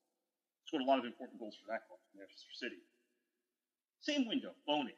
[0.66, 2.80] Scored a lot of important goals for that club, Manchester City.
[4.00, 4.94] Same window, Bony.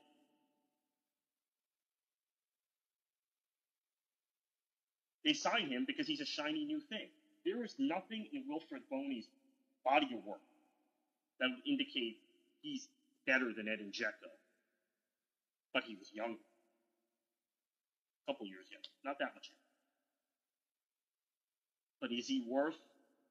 [5.25, 7.09] They sign him because he's a shiny new thing.
[7.45, 9.29] There is nothing in Wilfried Bony's
[9.85, 10.41] body of work
[11.41, 12.19] that would indicate
[12.61, 12.89] he's
[13.27, 14.31] better than Edin Dzeko.
[15.73, 16.41] But he was younger.
[18.27, 19.59] A couple years yet, not that much yet.
[22.01, 22.79] But is he worth?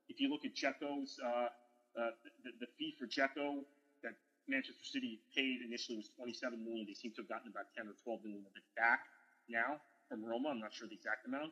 [0.09, 1.49] If you look at Dzeko's, uh,
[1.97, 2.11] uh,
[2.43, 3.63] the, the fee for Dzeko
[4.03, 4.13] that
[4.47, 6.85] Manchester City paid initially was 27 million.
[6.87, 9.01] They seem to have gotten about 10 or 12 million of it back
[9.49, 10.49] now from Roma.
[10.49, 11.51] I'm not sure the exact amount.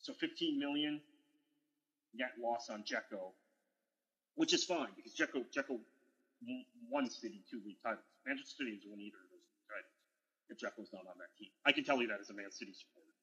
[0.00, 1.00] So 15 million
[2.14, 3.32] net loss on Dzeko,
[4.36, 5.78] which is fine because Dzeko Dzeko
[6.90, 8.04] won City two league titles.
[8.26, 9.96] Manchester City has won either of those titles
[10.50, 11.50] if Dzeko's not on that team.
[11.64, 13.14] I can tell you that as a Man City supporter.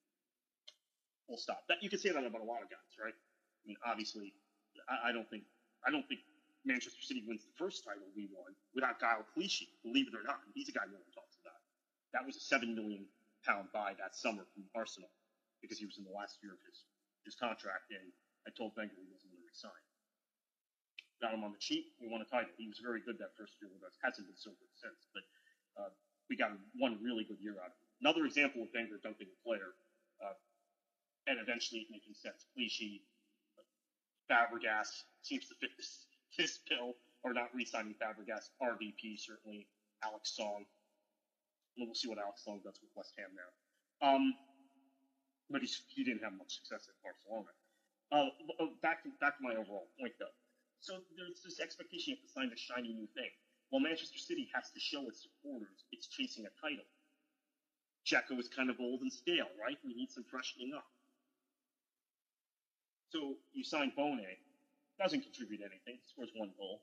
[1.27, 1.63] Full stop.
[1.69, 3.13] That you can say that about a lot of guys, right?
[3.13, 4.33] I mean, obviously,
[4.89, 5.43] I, I don't think
[5.85, 6.21] I don't think
[6.65, 9.69] Manchester City wins the first title we won without Gaël Clichy.
[9.85, 11.57] Believe it or not, he's a guy no one talks about.
[12.13, 13.05] That was a seven million
[13.45, 15.09] pound buy that summer from Arsenal
[15.61, 16.85] because he was in the last year of his
[17.25, 18.09] his contract, and
[18.47, 19.83] I told Wenger he wasn't going to resign.
[21.21, 21.93] Got him on the cheap.
[22.01, 22.49] We won a title.
[22.57, 23.93] He was very good that first year with us.
[24.01, 25.23] Hasn't been so good since, but
[25.77, 25.93] uh,
[26.29, 26.49] we got
[26.81, 27.89] one really good year out of him.
[28.01, 29.77] Another example of Wenger dumping a player,
[30.17, 30.33] uh,
[31.29, 32.49] and eventually making sense.
[32.57, 33.05] Clichy,
[34.25, 38.49] Fabregas seems to fit this, this bill, or not re-signing Fabregas.
[38.57, 39.67] RVP certainly.
[40.03, 40.65] Alex Song.
[41.77, 43.51] We'll see what Alex Song does with West Ham now.
[44.01, 44.33] Um,
[45.49, 47.53] but he didn't have much success at Barcelona.
[48.11, 50.35] Uh, uh, back to back to my overall point though.
[50.81, 53.29] So there's this expectation you have to sign a shiny new thing.
[53.69, 56.83] Well, Manchester City has to show its supporters it's chasing a title.
[58.03, 59.77] Dzeko is kind of old and stale, right?
[59.85, 60.89] We need some freshening up.
[63.13, 64.25] So you sign Bony,
[64.97, 66.01] doesn't contribute anything.
[66.09, 66.81] Scores one goal,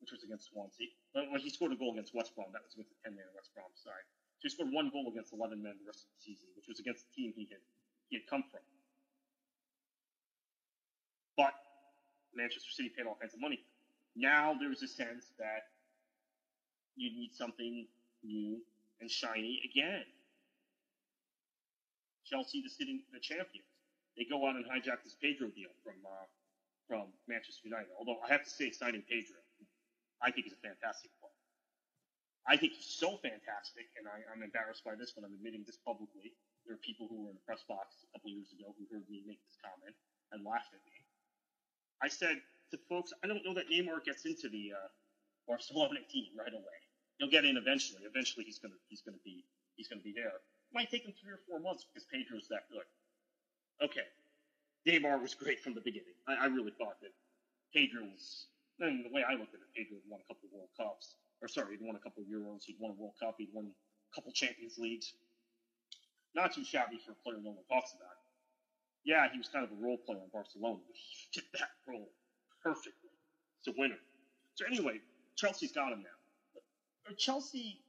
[0.00, 0.88] which was against Swansea.
[1.12, 3.68] When he scored a goal against West Brom, that was against the 10-man West Brom
[3.76, 4.08] side.
[4.40, 6.80] So he scored one goal against 11 men the rest of the season, which was
[6.80, 7.60] against the team he had
[8.08, 8.64] he had come from.
[11.36, 11.52] But
[12.36, 13.60] Manchester City paid all kinds of money.
[14.16, 15.70] Now there's a sense that
[16.96, 17.86] you need something
[18.22, 18.60] new
[19.00, 20.04] and shiny again.
[22.24, 23.68] Chelsea, the sitting the champions,
[24.16, 26.26] they go out and hijack this Pedro deal from uh,
[26.88, 27.90] from Manchester United.
[27.98, 29.36] Although I have to say, signing Pedro,
[30.22, 31.34] I think is a fantastic player.
[32.44, 35.80] I think he's so fantastic, and I, am embarrassed by this, but I'm admitting this
[35.80, 36.36] publicly.
[36.68, 39.08] There are people who were in the press box a couple years ago who heard
[39.08, 39.96] me make this comment
[40.32, 41.03] and laughed at me.
[42.04, 42.36] I said
[42.70, 44.88] to folks, I don't know that Neymar gets into the uh,
[45.48, 46.78] Barcelona team right away.
[47.18, 48.02] He'll get in eventually.
[48.04, 49.44] Eventually, he's gonna he's gonna be
[49.76, 50.36] he's gonna be there.
[50.36, 52.84] It might take him three or four months because Pedro's that good.
[53.80, 54.04] Okay,
[54.86, 56.14] Neymar was great from the beginning.
[56.28, 57.16] I, I really thought that
[57.72, 58.46] Pedro was.
[58.80, 61.14] And the way I looked at it, Pedro won a couple of World Cups
[61.44, 64.14] or sorry, he'd won a couple Euros, he'd won a World Cup, he'd won a
[64.14, 65.12] couple Champions Leagues.
[66.34, 68.13] Not too shabby for a player no one talks about.
[69.04, 72.08] Yeah, he was kind of a role player in Barcelona, but he did that role
[72.62, 73.12] perfectly.
[73.60, 74.00] It's a winner.
[74.54, 75.00] So anyway,
[75.36, 77.12] Chelsea's got him now.
[77.18, 77.80] Chelsea,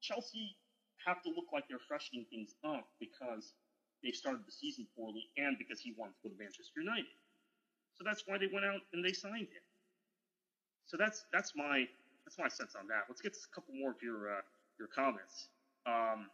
[0.00, 0.56] Chelsea
[1.06, 3.54] have to look like they're freshening things up because
[4.02, 7.14] they started the season poorly and because he wanted to go to Manchester United.
[7.94, 9.64] So that's why they went out and they signed him.
[10.86, 11.86] So that's that's my
[12.24, 13.04] that's my sense on that.
[13.08, 14.42] Let's get a couple more of your uh,
[14.78, 15.48] your comments.
[15.86, 16.28] Um,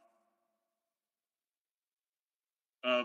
[2.85, 3.05] uh,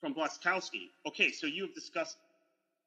[0.00, 0.90] from Blaskowski.
[1.06, 2.16] Okay, so you have discussed.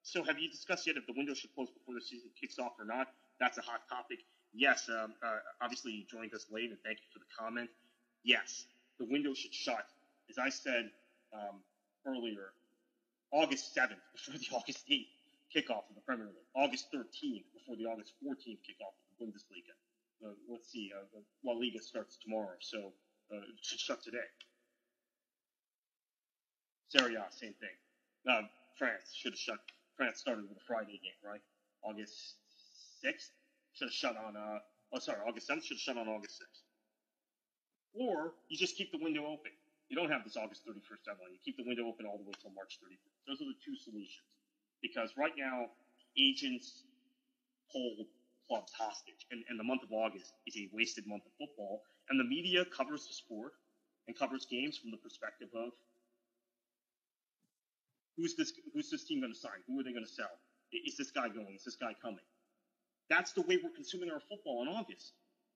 [0.04, 2.74] So have you discussed yet if the window should close before the season kicks off
[2.80, 3.08] or not?
[3.40, 4.20] That's a hot topic.
[4.54, 7.70] Yes, um, uh, obviously you joined us late, and thank you for the comment.
[8.24, 8.66] Yes,
[9.00, 9.86] the window should shut.
[10.30, 10.90] As I said
[11.34, 11.62] um,
[12.06, 12.54] earlier,
[13.32, 15.08] August 7th, before the August 8th
[15.56, 19.74] kickoff of the Premier League, August 13th before the August 14th kickoff of the Bundesliga.
[20.26, 22.92] Uh, let's see, uh, La Liga starts tomorrow, so
[23.32, 24.28] uh, it should shut today.
[26.90, 27.78] Serie A, same thing.
[28.26, 28.42] Uh,
[28.78, 29.60] France should have shut.
[29.96, 31.42] France started with a Friday game, right?
[31.84, 32.36] August
[33.06, 33.30] 6th
[33.74, 34.36] should have shut on.
[34.36, 34.60] Uh,
[34.94, 36.66] oh, sorry, August 7th should have shut on August 6th.
[37.94, 39.52] Or you just keep the window open.
[39.90, 41.34] You don't have this August 31st deadline.
[41.34, 43.22] You keep the window open all the way till March 31st.
[43.28, 44.26] Those are the two solutions
[44.82, 45.70] because right now
[46.18, 46.84] agents
[47.70, 48.06] hold
[48.48, 52.20] clubs hostage, and, and the month of August is a wasted month of football, and
[52.20, 53.54] the media covers the sport
[54.08, 55.70] and covers games from the perspective of
[58.20, 59.64] who's this who's this team going to sign?
[59.68, 60.36] Who are they going to sell?
[60.76, 61.56] Is this guy going?
[61.56, 62.26] Is this guy coming?
[63.10, 65.14] That's the way we're consuming our football in August.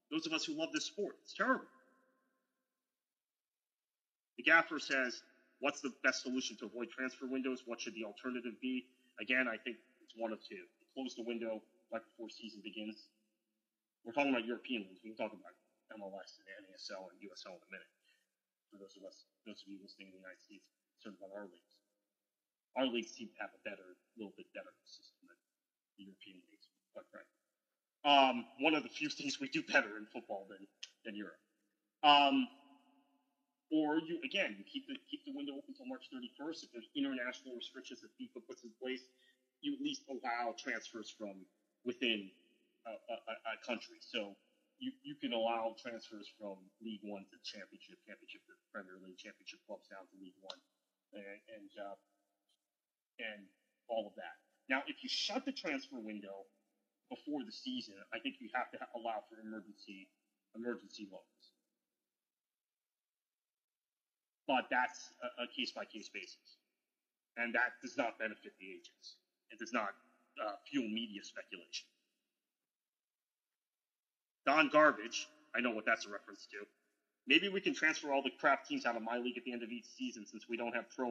[0.10, 1.68] Those of us who love this sport, it's terrible.
[4.38, 5.22] The gaffer says,
[5.60, 7.62] "What's the best solution to avoid transfer windows?
[7.68, 8.88] What should the alternative be?"
[9.20, 10.66] Again, I think it's one of two.
[10.96, 11.62] Close the window
[11.92, 13.10] right before season begins.
[14.04, 15.04] We're talking about European leagues.
[15.04, 15.54] We can talk about
[15.92, 17.88] MLS and NASL and USL in a minute.
[18.72, 20.66] For those of us, those of you listening in the United States,
[20.98, 21.73] concerned about our leagues.
[22.76, 25.38] Our leagues seem to have a better, a little bit better system than
[25.98, 27.38] European leagues, quite frankly.
[28.04, 30.66] Um, one of the few things we do better in football than
[31.06, 31.40] than Europe.
[32.04, 32.48] Um,
[33.72, 36.68] or you again, you keep the keep the window open until March 31st.
[36.68, 39.02] If there's international restrictions that FIFA puts in place,
[39.62, 41.48] you at least allow transfers from
[41.88, 42.30] within
[42.86, 43.98] a, a, a country.
[44.04, 44.36] So
[44.84, 49.64] you, you can allow transfers from League One to Championship, Championship to Premier League, Championship
[49.64, 50.60] clubs down to League One,
[51.16, 51.96] and and, uh,
[53.20, 53.46] and
[53.88, 54.38] all of that.
[54.70, 56.48] Now, if you shut the transfer window
[57.10, 60.08] before the season, I think you have to allow for emergency
[60.56, 61.44] emergency loans.
[64.48, 65.10] But that's
[65.40, 66.60] a case by case basis,
[67.38, 69.16] and that does not benefit the agents.
[69.52, 69.96] It does not
[70.42, 71.88] uh, fuel media speculation.
[74.46, 76.60] Don Garbage, I know what that's a reference to.
[77.26, 79.64] Maybe we can transfer all the crap teams out of my league at the end
[79.64, 81.08] of each season since we don't have pro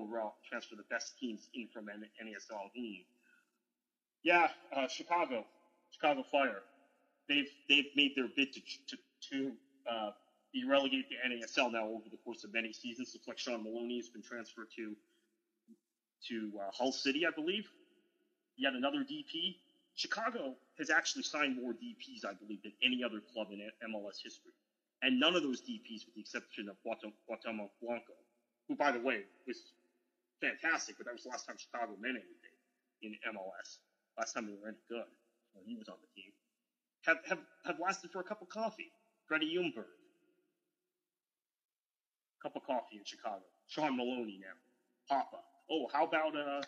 [0.47, 2.71] transfer the best teams in from NASL.
[2.77, 3.03] Hmm.
[4.23, 5.45] Yeah, uh, Chicago,
[5.91, 6.63] Chicago Fire.
[7.29, 8.97] They've they've made their bid to to,
[9.31, 9.53] to
[9.91, 10.11] uh,
[10.53, 13.13] be relegated to NASL now over the course of many seasons.
[13.15, 14.95] Looks like Shaun Maloney has been transferred to
[16.29, 17.69] to uh, Hull City, I believe.
[18.57, 19.57] Yet another DP.
[19.95, 23.59] Chicago has actually signed more DPs, I believe, than any other club in
[23.91, 24.53] MLS history.
[25.03, 28.15] And none of those DPs, with the exception of Cuauhtémoc Blanco,
[28.69, 29.73] who, by the way, was
[30.41, 32.57] fantastic, but that was the last time Chicago meant anything
[33.03, 33.79] in MLS.
[34.17, 35.11] Last time they were any good
[35.55, 36.31] when he was on the team.
[37.03, 38.93] Have, have, have lasted for a cup of coffee.
[39.27, 39.91] Freddie Ljungberg.
[42.43, 43.43] Cup of coffee in Chicago.
[43.67, 44.55] Shaun Maloney now.
[45.09, 45.39] Pappa.
[45.71, 46.63] Oh, how about, uh,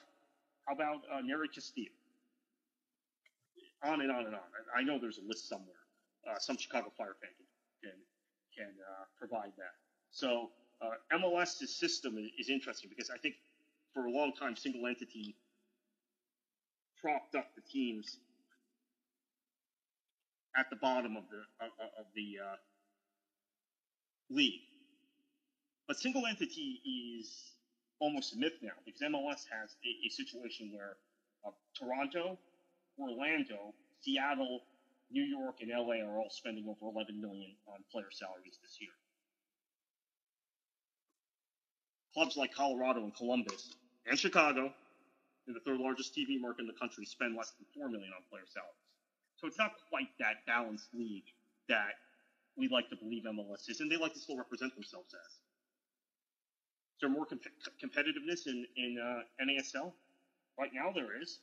[0.67, 1.21] how about, uh,
[1.53, 1.91] Castillo?
[3.85, 4.41] on and on and on.
[4.75, 5.85] I, know there's a list somewhere.
[6.25, 7.31] Uh, some Chicago Fire fan
[7.83, 7.93] can
[8.57, 9.75] can, uh, provide that.
[10.11, 10.51] So
[10.81, 13.35] uh, MLS's system is, interesting because I think
[13.93, 15.37] for a long time single entity
[17.01, 18.19] propped up the teams
[20.57, 21.67] at the bottom of the
[22.01, 22.57] of the uh,
[24.31, 24.63] league.
[25.87, 26.81] But single entity
[27.21, 27.53] is
[28.01, 30.97] almost a myth now because MLS has a, a situation where
[31.47, 32.39] uh, Toronto
[32.99, 34.63] Orlando, Seattle,
[35.15, 38.91] New York, and LA are all spending over 11 million on player salaries this year.
[42.13, 43.75] Clubs like Colorado and Columbus
[44.07, 44.75] and Chicago,
[45.47, 48.23] in the third largest TV market in the country, spend less than 4 million on
[48.29, 48.85] player salaries.
[49.37, 51.31] So it's not quite that balanced league
[51.69, 51.95] that
[52.57, 55.33] we like to believe MLS is, and they like to still represent themselves as.
[56.95, 57.43] Is there more comp-
[57.83, 59.93] competitiveness in, in uh, NASL?
[60.59, 61.41] Right now, there is.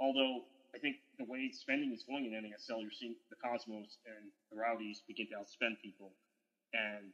[0.00, 0.44] Although
[0.74, 4.56] I think the way spending is going in NASL, you're seeing the Cosmos and the
[4.56, 6.12] Rowdies begin to outspend people,
[6.74, 7.12] and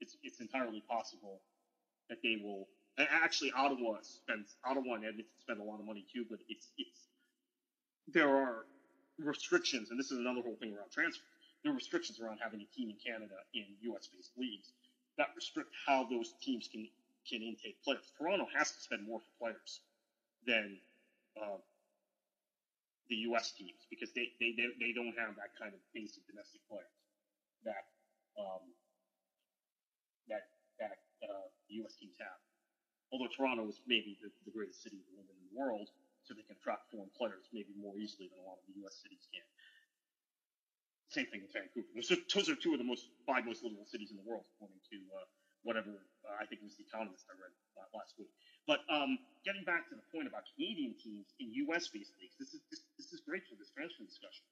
[0.00, 1.40] it's it's entirely possible
[2.08, 2.68] that they will.
[2.98, 6.68] And actually, Ottawa spends Ottawa and Edmonton spend a lot of money too, but it's
[6.76, 7.08] it's
[8.12, 8.66] there are
[9.18, 11.24] restrictions, and this is another whole thing around transfers.
[11.62, 14.08] There are restrictions around having a team in Canada in U.S.
[14.08, 14.72] based leagues
[15.18, 16.88] that restrict how those teams can
[17.28, 18.12] can intake players.
[18.18, 19.80] Toronto has to spend more for players
[20.46, 20.78] than
[21.36, 21.58] uh,
[23.10, 23.52] the U.S.
[23.52, 26.94] teams because they, they, they, they don't have that kind of base of domestic players
[27.66, 27.90] that
[28.38, 28.64] um,
[30.30, 30.48] that
[30.78, 31.98] that uh, the U.S.
[31.98, 32.38] teams have.
[33.10, 35.90] Although Toronto is maybe the, the greatest city in the world,
[36.22, 39.02] so they can attract foreign players maybe more easily than a lot of the U.S.
[39.02, 39.42] cities can.
[41.10, 41.90] Same thing with Vancouver.
[41.98, 44.46] Those are, those are two of the most five most livable cities in the world,
[44.54, 45.26] according to uh,
[45.66, 45.90] whatever
[46.22, 48.30] uh, I think it was the Economist I read uh, last week.
[48.70, 52.62] But um, getting back to the point about Canadian teams in U.S.-based leagues, this is
[52.70, 54.46] this, this is great for this transfer discussion.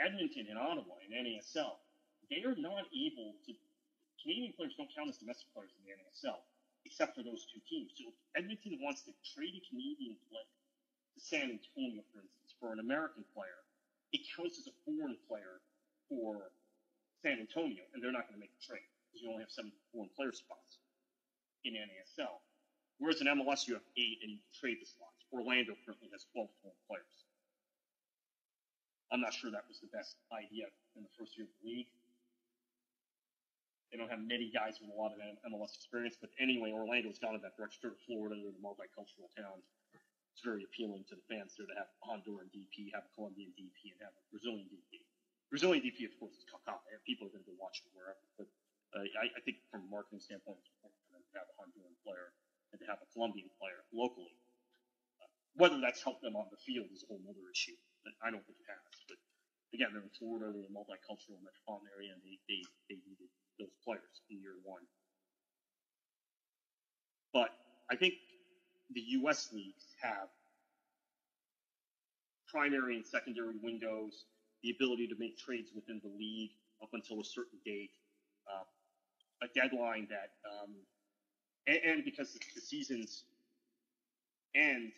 [0.00, 1.76] Edmonton and Ottawa in NASL,
[2.32, 3.52] they are not able to.
[4.24, 6.40] Canadian players don't count as domestic players in the NASL,
[6.88, 7.92] except for those two teams.
[7.92, 10.48] So if Edmonton wants to trade a Canadian player
[11.12, 13.60] to San Antonio, for instance, for an American player,
[14.16, 15.60] it counts as a foreign player
[16.08, 16.48] for
[17.20, 19.68] San Antonio, and they're not going to make the trade because you only have seven
[19.92, 20.80] foreign player spots
[21.68, 22.40] in NASL.
[23.00, 25.24] Whereas in MLS, you have eight and you trade the slots.
[25.32, 27.16] Orlando currently has 12 foreign players.
[29.08, 31.90] I'm not sure that was the best idea in the first year of the league.
[33.90, 35.18] They don't have many guys with a lot of
[35.50, 37.90] MLS experience, but anyway, Orlando's gone in that direction.
[38.06, 39.58] Florida, they're a multicultural town.
[40.30, 43.50] It's very appealing to the fans there to have a Honduran DP, have a Colombian
[43.58, 45.02] DP, and have a Brazilian DP.
[45.50, 46.78] Brazilian DP, of course, is Kaká.
[47.02, 48.22] People are going to go watch it wherever.
[48.38, 48.46] But
[48.94, 51.54] uh, I, I, think from a marketing standpoint, it's important for them to have a
[51.58, 52.30] Honduran player
[52.72, 54.34] and to have a Colombian player locally.
[55.18, 57.76] Uh, whether that's helped them on the field is a whole other issue.
[58.24, 58.96] I don't think it has.
[59.10, 59.18] But
[59.74, 63.74] again, they're in Florida, they're a multicultural metropolitan area, and they, they, they needed those
[63.84, 64.82] players in year one.
[67.32, 67.50] But
[67.90, 68.14] I think
[68.94, 69.50] the U.S.
[69.52, 70.28] leagues have
[72.48, 74.24] primary and secondary windows,
[74.62, 76.50] the ability to make trades within the league
[76.82, 77.94] up until a certain date,
[78.50, 78.66] uh,
[79.44, 80.74] a deadline that, um,
[81.66, 83.24] and, and because the seasons
[84.54, 84.92] end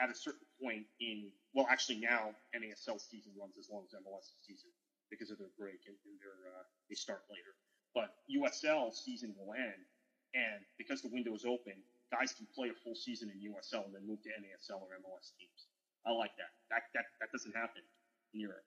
[0.00, 4.34] at a certain point in, well, actually now NASL season runs as long as MLS
[4.46, 4.70] season
[5.10, 7.54] because of their break and, and their, uh, they start later.
[7.94, 9.86] But USL season will end,
[10.34, 11.78] and because the window is open,
[12.10, 15.30] guys can play a full season in USL and then move to NASL or MLS
[15.38, 15.70] teams.
[16.04, 16.50] I like that.
[16.70, 17.80] That that that doesn't happen
[18.34, 18.66] in Europe,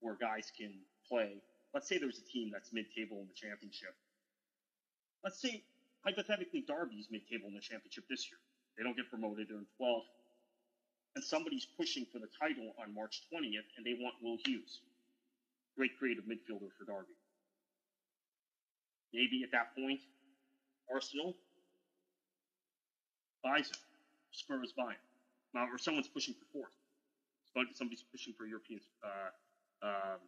[0.00, 0.72] where guys can
[1.08, 1.40] play.
[1.72, 3.96] Let's say there's a team that's mid-table in the championship.
[5.24, 5.64] Let's say
[6.08, 8.40] hypothetically Derby's mid-table in the championship this year.
[8.76, 9.48] They don't get promoted.
[9.48, 10.08] They're in 12th,
[11.16, 14.80] and somebody's pushing for the title on March 20th, and they want Will Hughes,
[15.76, 17.12] great creative midfielder for Derby.
[19.12, 20.00] Maybe at that point,
[20.88, 21.36] Arsenal
[23.44, 23.76] buys him,
[24.32, 26.76] Spurs buy him, or someone's pushing for fourth.
[27.74, 28.80] Somebody's pushing for European.
[29.02, 30.20] Uh, um,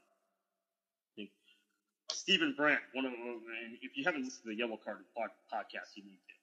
[2.31, 3.43] Stephen Brandt, one of them,
[3.83, 6.37] if you haven't listened to the Yellow Card podcast, you need to.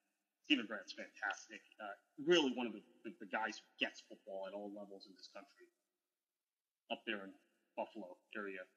[0.44, 1.64] Stephen Brandt's fantastic.
[1.80, 1.96] Uh,
[2.28, 5.32] really one of the, the, the, guys who gets football at all levels in this
[5.32, 5.64] country.
[6.92, 7.32] Up there in
[7.80, 8.68] Buffalo area.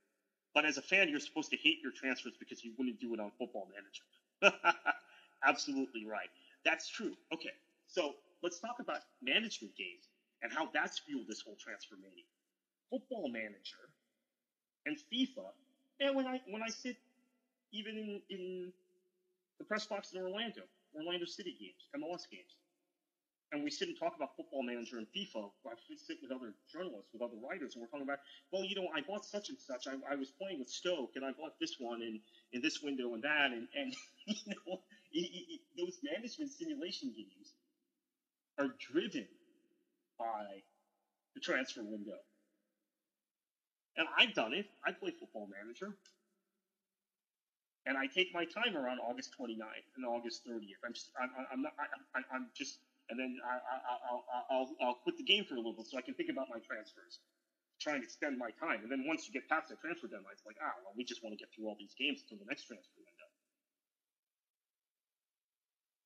[0.55, 3.19] But as a fan, you're supposed to hate your transfers because you wouldn't do it
[3.19, 4.07] on Football Manager.
[5.43, 6.31] Absolutely right.
[6.63, 7.19] That's true.
[7.35, 7.59] Okay,
[7.91, 10.07] so let's talk about management games
[10.47, 12.31] and how that's fueled this whole transfer mania.
[12.87, 13.91] Football Manager
[14.87, 15.51] and FIFA,
[16.01, 16.97] and when I when I sit
[17.73, 18.73] even in, in
[19.59, 20.63] the press box in Orlando,
[20.97, 22.57] Orlando City games, MLS games,
[23.53, 25.51] and we sit and talk about Football Manager and FIFA.
[25.67, 28.19] I sit with other journalists, with other writers, and we're talking about,
[28.53, 29.87] well, you know, I bought such and such.
[29.87, 32.21] I, I was playing with Stoke, and I bought this one in,
[32.53, 33.95] in this window and that, and, and
[34.27, 34.81] you know,
[35.13, 37.55] it, it, it, those management simulation games
[38.59, 39.27] are driven
[40.19, 40.63] by
[41.35, 42.19] the transfer window.
[44.01, 44.65] And I've done it.
[44.81, 45.93] I play Football Manager.
[47.85, 50.81] And I take my time around August 29th and August 30th.
[50.85, 51.73] I'm just, I'm, I'm not,
[52.17, 52.81] I, I'm just
[53.11, 53.59] and then I,
[54.09, 56.47] will I'll, I'll quit the game for a little bit so I can think about
[56.47, 57.19] my transfers,
[57.83, 58.87] try and extend my time.
[58.87, 61.21] And then once you get past the transfer deadline, it's like, ah, well, we just
[61.27, 63.29] want to get through all these games until the next transfer window.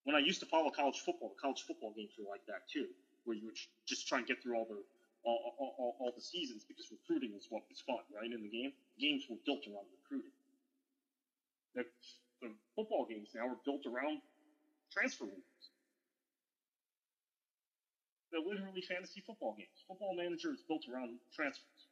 [0.09, 2.88] When I used to follow college football, college football games were like that too,
[3.28, 4.80] where you would just try and get through all the
[5.25, 8.31] all, all, all, the seasons because recruiting is what was fun, right?
[8.31, 10.33] In the game, games were built around recruiting.
[11.75, 11.85] The,
[12.43, 14.20] the football games now are built around
[14.93, 15.64] transfer windows.
[18.31, 19.83] They're literally fantasy football games.
[19.89, 21.89] Football Manager is built around transfers.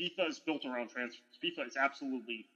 [0.00, 1.36] FIFA is built around transfers.
[1.42, 2.46] FIFA is absolutely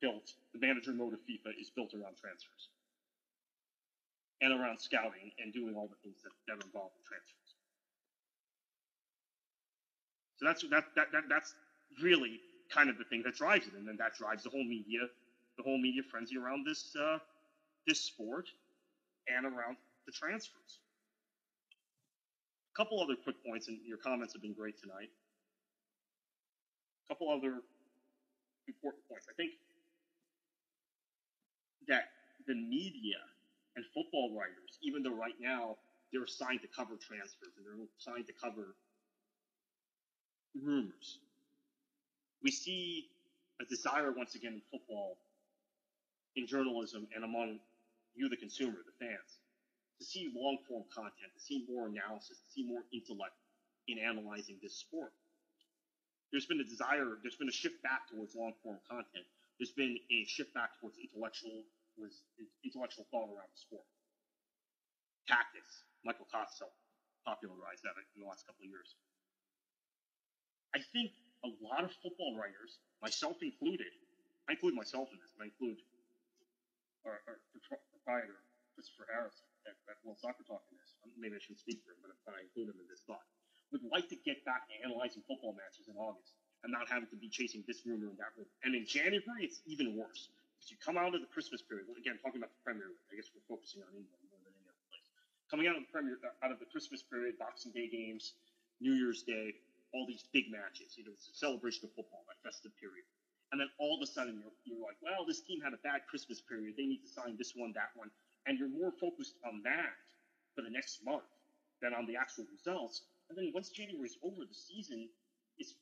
[0.00, 0.34] built.
[0.52, 2.68] The manager mode of FIFA is built around transfers
[4.42, 7.41] and around scouting and doing all the things that, that transfers.
[10.42, 11.54] So that's that, that, that that's
[12.02, 15.06] really kind of the thing that drives it, and then that drives the whole media,
[15.56, 17.18] the whole media frenzy around this uh,
[17.86, 18.48] this sport
[19.28, 20.80] and around the transfers.
[22.74, 25.10] A couple other quick points, and your comments have been great tonight.
[27.04, 27.62] A couple other
[28.66, 29.26] important points.
[29.30, 29.52] I think
[31.86, 32.08] that
[32.48, 33.22] the media
[33.76, 35.76] and football writers, even though right now
[36.12, 38.74] they're assigned to cover transfers and they're assigned to cover
[40.60, 41.18] rumors,
[42.42, 43.06] we see
[43.60, 45.16] a desire once again in football,
[46.36, 47.60] in journalism, and among
[48.14, 49.38] you, the consumer, the fans,
[49.98, 53.36] to see long form content, to see more analysis, to see more intellect
[53.88, 55.12] in analyzing this sport.
[56.30, 59.24] There's been a desire, there's been a shift back towards long form content.
[59.58, 61.62] There's been a shift back towards intellectual
[62.00, 62.24] was
[62.64, 63.84] intellectual thought around the sport.
[65.28, 65.84] Tactics.
[66.04, 66.66] Michael Kossa
[67.22, 68.96] popularized that in the last couple of years.
[70.72, 71.12] I think
[71.44, 73.92] a lot of football writers, myself included,
[74.48, 75.78] I include myself in this, and I include
[77.04, 77.38] our, our
[77.92, 78.40] proprietor,
[78.74, 79.36] Christopher Harris,
[79.68, 80.96] at, at World Soccer Talk in this.
[81.14, 83.22] Maybe I shouldn't speak for him, but, I include him in this thought.
[83.70, 87.18] Would like to get back to analyzing football matches in August and not having to
[87.18, 88.52] be chasing this rumor and that rumor.
[88.64, 91.88] And in January, it's even worse because you come out of the Christmas period.
[91.98, 94.68] Again, talking about the Premier League, I guess we're focusing on England more than any
[94.70, 95.06] other place.
[95.50, 98.38] Coming out of the Premier, uh, out of the Christmas period, Boxing Day games,
[98.78, 99.58] New Year's Day,
[99.94, 100.96] all these big matches.
[100.96, 103.04] You know, it's a celebration of football, that festive period.
[103.52, 106.08] And then all of a sudden, you're, you're like, well, this team had a bad
[106.08, 106.74] Christmas period.
[106.76, 108.10] They need to sign this one, that one
[108.46, 109.94] and you're more focused on that
[110.54, 111.26] for the next month
[111.80, 113.02] than on the actual results.
[113.30, 115.08] And then once January is over, the season
[115.58, 115.74] is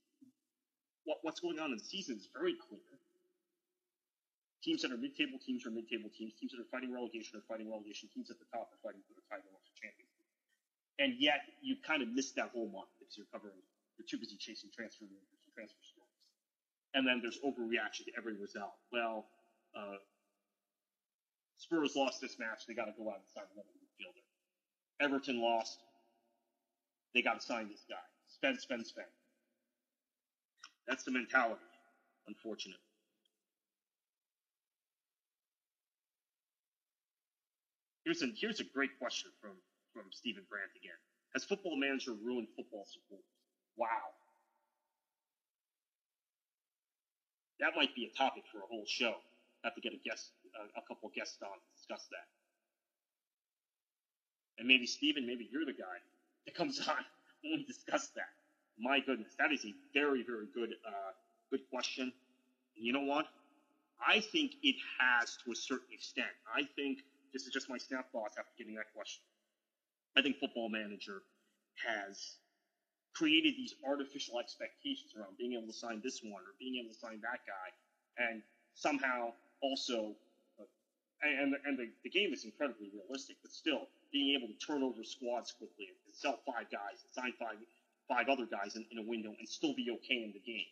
[1.05, 2.85] what, what's going on in the season is very clear.
[4.63, 6.35] Teams that are mid-table teams are mid-table teams.
[6.37, 8.11] Teams that are fighting relegation are fighting relegation.
[8.13, 10.09] Teams at the top are fighting for the title of the championship.
[11.01, 13.57] and yet you kind of missed that whole month because you're covering,
[14.01, 16.25] you're too busy chasing transfer rumors and transfer stories.
[16.97, 18.73] And then there's overreaction to every result.
[18.89, 19.29] Well,
[19.77, 20.01] uh,
[21.61, 22.65] Spurs lost this match.
[22.67, 24.25] They got to go out and sign another midfielder.
[25.05, 25.77] Everton lost.
[27.13, 28.01] They got to sign this guy.
[28.29, 29.13] Spend, spend, spend.
[30.89, 31.61] That's the mentality,
[32.27, 32.81] unfortunately.
[38.05, 39.53] Here's a here's a great question from
[39.93, 40.97] from Stephen Brandt again.
[41.35, 43.23] Has Football Manager ruined football support?
[43.81, 44.13] Wow.
[47.61, 49.15] That might be a topic for a whole show.
[49.65, 52.29] have to get a guest, a, a couple guests on to discuss that.
[54.59, 55.97] And maybe Stephen, maybe you're the guy
[56.45, 57.01] that comes on
[57.43, 58.29] when we discuss that.
[58.79, 61.13] My goodness, that is a very, very good, uh,
[61.51, 62.13] good question.
[62.77, 63.27] And you know what?
[64.07, 66.33] I think it has to a certain extent.
[66.55, 67.01] I think
[67.33, 69.23] this is just my snap thoughts after getting that question.
[70.17, 71.23] I think Football Manager
[71.87, 72.37] has
[73.15, 76.99] created these artificial expectations around being able to sign this one or being able to
[76.99, 77.69] sign that guy,
[78.19, 78.43] and
[78.75, 79.33] somehow
[79.63, 80.15] also,
[80.59, 80.65] uh,
[81.23, 85.03] and and the, the game is incredibly realistic, but still being able to turn over
[85.03, 87.59] squads quickly and sell five guys and sign five
[88.11, 90.67] five other guys in, in a window and still be okay in the game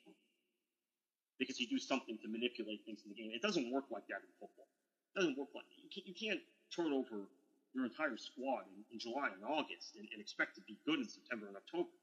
[1.39, 3.31] because you do something to manipulate things in the game.
[3.31, 4.67] It doesn't work like that in football.
[5.15, 5.79] It doesn't work like that.
[5.79, 6.43] You can't, you can't
[6.75, 7.31] turn over
[7.73, 11.07] your entire squad in, in July and August and, and, expect to be good in
[11.07, 11.95] September and October.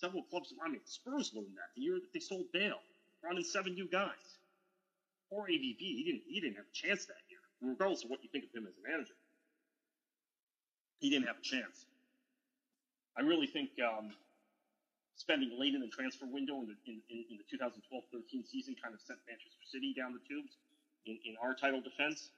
[0.00, 2.80] Several clubs, I mean, Spurs learned that the year that they sold Bale,
[3.20, 4.40] brought in seven new guys.
[5.28, 8.28] Poor AVB, he didn't he didn't have a chance that year, regardless of what you
[8.32, 9.14] think of him as a manager.
[10.98, 11.86] He didn't have a chance.
[13.16, 14.10] I really think um,
[15.16, 19.00] spending late in the transfer window in the, in, in the 2012-13 season kind of
[19.00, 20.56] sent Manchester City down the tubes
[21.06, 22.30] in, in our title defense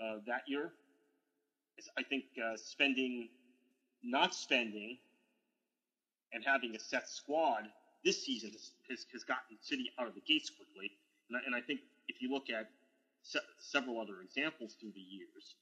[0.00, 0.72] uh, that year
[1.96, 3.28] I think uh, spending,
[4.02, 4.98] not spending,
[6.32, 7.68] and having a set squad
[8.04, 8.50] this season
[8.88, 10.90] has, has, gotten City out of the gates quickly.
[11.28, 12.70] And I, and I think if you look at
[13.22, 15.56] se- several other examples through the years,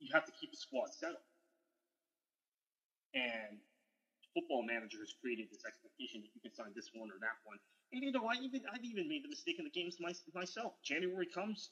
[0.00, 1.22] you have to keep a squad settled.
[3.14, 3.58] And
[4.34, 7.58] football manager has created this expectation that you can sign this one or that one.
[7.92, 10.74] And you know, I even I've even made the mistake in the games my, myself.
[10.84, 11.70] January comes,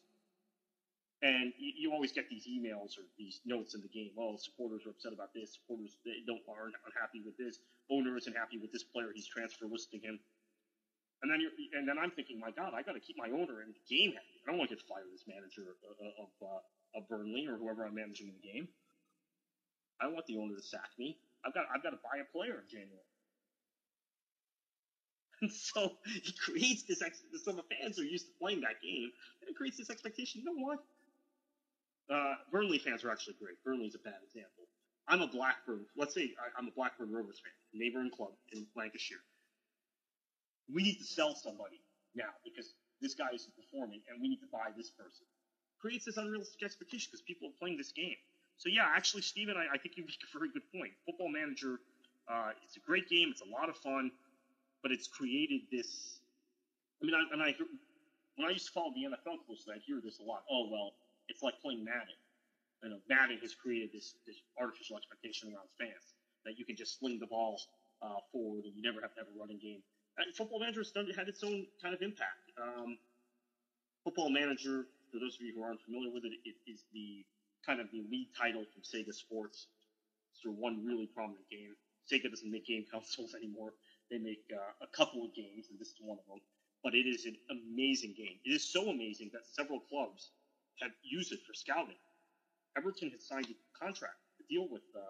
[1.23, 4.13] and you, you, always get these emails or these notes in the game.
[4.21, 5.57] Oh, supporters are upset about this.
[5.57, 7.57] Supporters they don't are unhappy with this.
[7.89, 9.09] Owner isn't happy with this player.
[9.15, 10.21] He's transfer listing him.
[11.25, 13.65] And then you're, and then I'm thinking, my God, I got to keep my owner
[13.65, 14.37] in the game happy.
[14.45, 17.89] I don't want to get fired as manager of of, uh, of Burnley or whoever
[17.89, 18.69] I'm managing in the game.
[20.01, 21.17] I don't want the owner to sack me.
[21.45, 23.09] I've got I've got to buy a player in January.
[25.43, 27.03] And so he creates this.
[27.03, 30.41] Ex- of the fans are used to playing that game, and it creates this expectation.
[30.41, 30.79] You know what?
[32.11, 33.57] Uh, Burnley fans are actually great.
[33.65, 34.69] Burnley's a bad example.
[35.09, 35.87] I'm a Blackburn.
[35.97, 39.23] Let's say I, am a Blackburn Rovers fan, neighboring club in Lancashire.
[40.73, 41.81] We need to sell somebody
[42.15, 45.27] now because this guy isn't performing, and we need to buy this person.
[45.81, 48.17] Creates this unrealistic expectation because people are playing this game.
[48.57, 50.91] So yeah, actually, Stephen, I, I think you make a very good point.
[51.05, 51.79] Football Manager,
[52.27, 53.29] uh, it's a great game.
[53.31, 54.11] It's a lot of fun,
[54.83, 56.21] but it's created this.
[57.03, 57.55] I mean, I, and I
[58.37, 60.43] when I used to follow the NFL closely, I hear this a lot.
[60.51, 60.93] Oh well,
[61.29, 62.17] it's like playing Madden.
[62.83, 66.15] You know, Madden has created this, this artificial expectation around fans
[66.45, 67.59] that you can just sling the ball
[68.03, 69.83] uh, forward and you never have to have a running game.
[70.19, 72.53] And Football Manager has done, had its own kind of impact.
[72.57, 72.97] Um,
[74.05, 77.25] Football Manager, for those of you who aren't familiar with it, it is the
[77.67, 79.67] kind of the lead title from Sega Sports.
[80.33, 81.75] It's their one really prominent game.
[82.07, 83.75] Sega doesn't make game consoles anymore.
[84.11, 86.41] They make uh, a couple of games, and this is one of them.
[86.85, 88.39] But it is an amazing game.
[88.45, 90.31] It is so amazing that several clubs
[90.81, 91.99] had used it for scouting.
[92.77, 95.01] Everton had signed a contract, a deal with uh,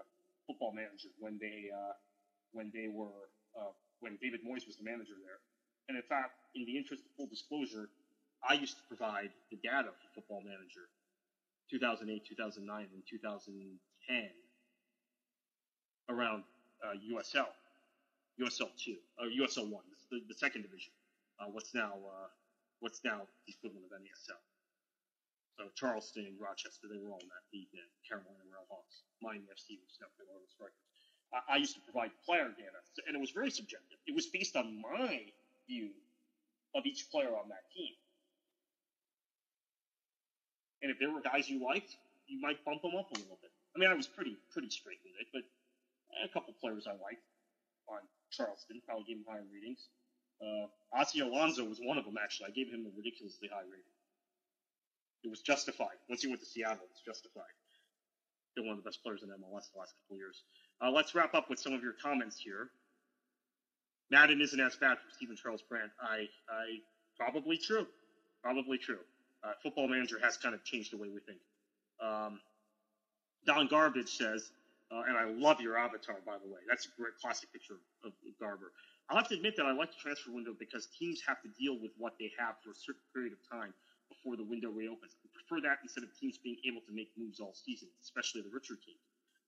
[0.46, 1.94] Football Manager when they uh,
[2.52, 5.42] when they were uh, when David Moyes was the manager there.
[5.88, 7.88] And in fact, in the interest of full disclosure,
[8.42, 10.90] I used to provide the data for Football Manager
[11.70, 14.30] 2008, 2009, and 2010
[16.08, 16.44] around
[16.84, 17.50] uh, USL,
[18.38, 20.92] USL two USL one, the, the second division.
[21.40, 22.28] Uh, what's now uh,
[22.80, 24.38] what's now the equivalent of NASL.
[25.56, 27.88] So Charleston, Rochester, they were all in that league then.
[28.04, 30.84] Carolina Railhawks, Miami FC, which now Florida Strikers.
[31.32, 33.96] I, I used to provide player data, and it was very subjective.
[34.04, 35.32] It was based on my
[35.64, 35.96] view
[36.76, 37.96] of each player on that team.
[40.84, 41.96] And if there were guys you liked,
[42.28, 43.50] you might bump them up a little bit.
[43.74, 45.42] I mean, I was pretty pretty straight with it, but
[46.20, 47.24] a couple players I liked
[47.88, 49.88] on Charleston probably gave him higher ratings.
[50.36, 52.48] Uh, Alonso was one of them, actually.
[52.48, 53.95] I gave him a ridiculously high rating.
[55.26, 55.98] It was justified.
[56.08, 57.50] Once he went to Seattle, it was justified.
[58.54, 60.44] been one of the best players in MLS the last couple of years.
[60.80, 62.70] Uh, let's wrap up with some of your comments here.
[64.08, 65.90] Madden isn't as bad for Stephen Charles Brandt.
[66.00, 66.78] I, I
[67.18, 67.88] probably true,
[68.40, 69.02] probably true.
[69.42, 71.40] Uh, football Manager has kind of changed the way we think.
[72.00, 72.38] Um,
[73.46, 74.52] Don Garbage says,
[74.92, 76.60] uh, and I love your avatar, by the way.
[76.68, 77.74] That's a great classic picture
[78.04, 78.70] of, of Garber.
[79.10, 81.78] I'll have to admit that I like the transfer window because teams have to deal
[81.82, 83.74] with what they have for a certain period of time
[84.08, 85.16] before the window reopens.
[85.24, 88.50] I prefer that instead of teams being able to make moves all season, especially the
[88.52, 89.02] richer teams.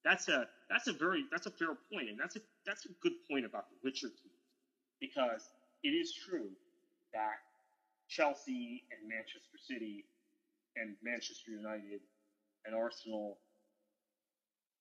[0.05, 3.15] That's a that's a very that's a fair point, and that's a that's a good
[3.31, 4.43] point about the richer teams
[5.01, 5.51] because
[5.83, 6.51] it is true
[7.13, 7.43] that
[8.09, 10.05] Chelsea and Manchester City
[10.77, 12.01] and Manchester United
[12.65, 13.39] and Arsenal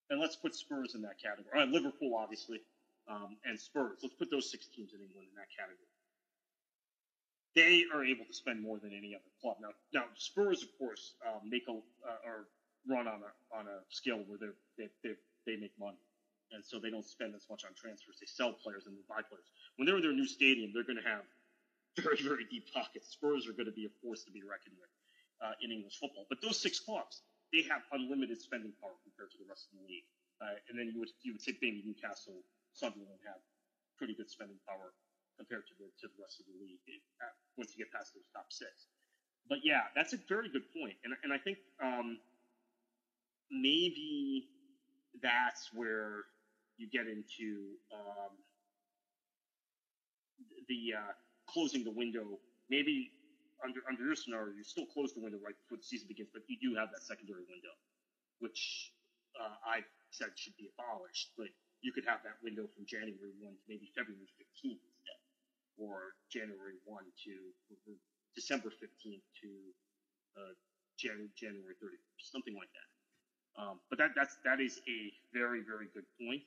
[0.10, 1.52] and let's put Spurs in that category.
[1.54, 2.62] Right, Liverpool, obviously,
[3.10, 4.00] um, and Spurs.
[4.02, 5.92] Let's put those six teams in England in that category.
[7.58, 9.58] They are able to spend more than any other club.
[9.58, 12.46] Now, now Spurs, of course, um, make a uh, or
[12.86, 15.18] run on a on a scale where they they
[15.50, 15.98] they make money,
[16.54, 18.22] and so they don't spend as much on transfers.
[18.22, 19.50] They sell players and they buy players.
[19.76, 21.26] When they're in their new stadium, they're going to have
[21.98, 23.10] very very deep pockets.
[23.10, 24.94] Spurs are going to be a force to be reckoned with
[25.42, 26.30] uh, in English football.
[26.30, 29.86] But those six clubs, they have unlimited spending power compared to the rest of the
[29.90, 30.06] league.
[30.38, 32.38] Uh, and then you would you would say maybe Newcastle,
[32.78, 33.42] Sunderland have
[33.98, 34.94] pretty good spending power
[35.38, 36.82] compared to the to the rest of the league
[37.22, 38.90] uh, once you get past those top six.
[39.48, 42.20] But yeah, that's a very good point, and and I think um,
[43.50, 44.50] maybe
[45.22, 46.26] that's where
[46.78, 48.34] you get into um,
[50.68, 51.14] the uh,
[51.48, 52.40] closing the window.
[52.70, 53.12] Maybe
[53.64, 56.44] under under your scenario, you still close the window right before the season begins, but
[56.48, 57.74] you do have that secondary window,
[58.40, 58.92] which
[59.40, 59.82] uh, I
[60.12, 61.32] said should be abolished.
[61.38, 61.48] But
[61.82, 64.84] you could have that window from January one to maybe February fifteenth
[65.78, 67.34] or January one to
[68.36, 69.50] December fifteenth to
[70.38, 70.54] uh,
[70.98, 72.90] January January thirty, something like that.
[73.62, 76.42] Um, but that that's that is a very very good point.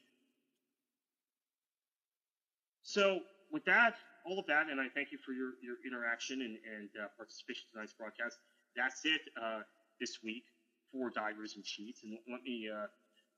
[2.83, 3.21] So
[3.53, 3.95] with that,
[4.27, 7.71] all of that, and I thank you for your, your interaction and, and uh, participation
[7.71, 8.39] in tonight's broadcast.
[8.75, 9.63] That's it uh,
[9.99, 10.45] this week
[10.91, 12.03] for Divers and Cheats.
[12.03, 12.87] And let me, uh,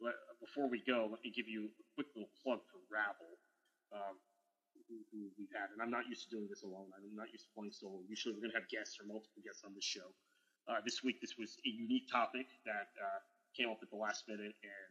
[0.00, 3.36] let, before we go, let me give you a quick little plug for Rabble,
[3.92, 4.16] um,
[5.10, 5.72] who, we've had.
[5.72, 6.90] And I'm not used to doing this alone.
[6.96, 8.00] I'm not used to playing solo.
[8.08, 10.12] Usually we're going to have guests or multiple guests on this show.
[10.68, 13.20] Uh, this week, this was a unique topic that uh,
[13.56, 14.90] came up at the last minute and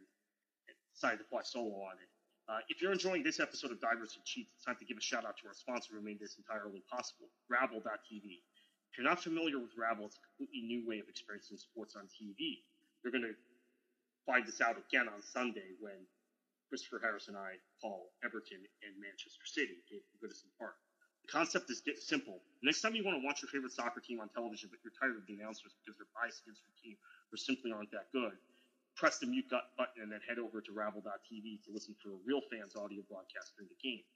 [0.93, 2.11] decided to play solo on it.
[2.49, 5.01] Uh, if you're enjoying this episode of Divers and Cheats, it's time to give a
[5.01, 8.43] shout out to our sponsor who made this entirely possible, Rabble.tv.
[8.91, 12.11] If you're not familiar with Rabble, it's a completely new way of experiencing sports on
[12.11, 12.67] TV.
[13.03, 13.37] You're going to
[14.27, 15.95] find this out again on Sunday when
[16.71, 20.79] Christopher Harris and I call Everton and Manchester City at Goodison Park.
[21.27, 22.39] The concept is simple.
[22.63, 25.19] Next time you want to watch your favorite soccer team on television, but you're tired
[25.19, 26.95] of the announcers because they're biased against your team
[27.27, 28.39] or simply aren't that good,
[28.95, 32.39] press the mute button and then head over to Rabble.tv to listen for a real
[32.47, 34.07] fan's audio broadcast during the game.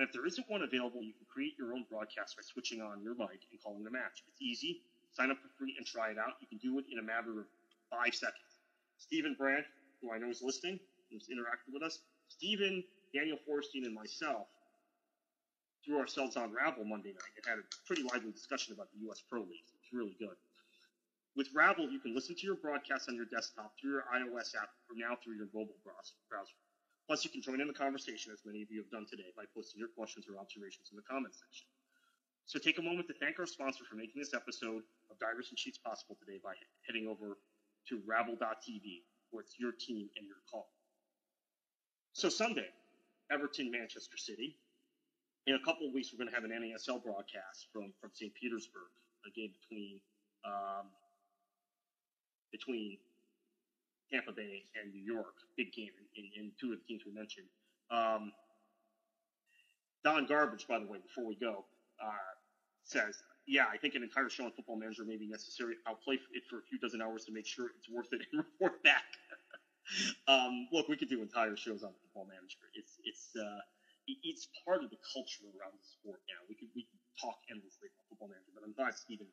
[0.00, 3.04] And if there isn't one available, you can create your own broadcast by switching on
[3.04, 4.24] your mic and calling the match.
[4.24, 4.80] It's easy.
[5.12, 6.40] Sign up for free and try it out.
[6.40, 7.44] You can do it in a matter of
[7.92, 8.64] five seconds.
[8.96, 9.68] Stephen Brandt,
[10.00, 10.80] who I know is listening,
[11.10, 12.84] who's interacted with us, Stephen,
[13.14, 14.46] Daniel Forstein, and myself
[15.84, 19.22] threw ourselves on Rabble Monday night and had a pretty lively discussion about the U.S.
[19.24, 19.68] Pro League.
[19.80, 20.36] It's really good.
[21.36, 24.74] With Rabble, you can listen to your broadcast on your desktop through your iOS app
[24.90, 26.58] or now through your mobile browser.
[27.06, 29.44] Plus, you can join in the conversation, as many of you have done today, by
[29.54, 31.64] posting your questions or observations in the comments section.
[32.44, 35.56] So take a moment to thank our sponsor for making this episode of Divers and
[35.56, 36.52] Cheats possible today by
[36.84, 37.38] heading over
[37.88, 40.68] to Rabble.tv, where it's your team and your call.
[42.18, 42.66] So Sunday,
[43.30, 44.56] Everton, Manchester City.
[45.46, 48.34] In a couple of weeks, we're going to have an NASL broadcast from, from St.
[48.34, 48.90] Petersburg,
[49.24, 50.00] a game between
[50.44, 50.90] um,
[52.50, 52.98] between
[54.10, 55.34] Tampa Bay and New York.
[55.56, 57.46] Big game in, in two of the teams we mentioned.
[57.92, 58.32] Um,
[60.02, 61.66] Don Garbage, by the way, before we go,
[62.02, 62.34] uh,
[62.82, 65.76] says, yeah, I think an entire show on Football Manager may be necessary.
[65.86, 68.42] I'll play it for a few dozen hours to make sure it's worth it and
[68.60, 69.04] report back.
[70.28, 72.64] Um, look, we could do entire shows on Football Manager.
[72.74, 73.60] It's it's uh,
[74.06, 76.40] it's part of the culture around the sport now.
[76.48, 79.28] We could we could talk endlessly about Football Manager, but I'm glad Stephen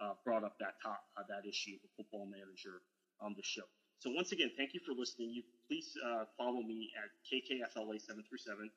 [0.00, 2.82] uh, brought up that top, uh, that issue of football manager
[3.20, 3.66] on the show.
[4.02, 5.30] So once again, thank you for listening.
[5.30, 8.68] You please uh, follow me at KKFLA737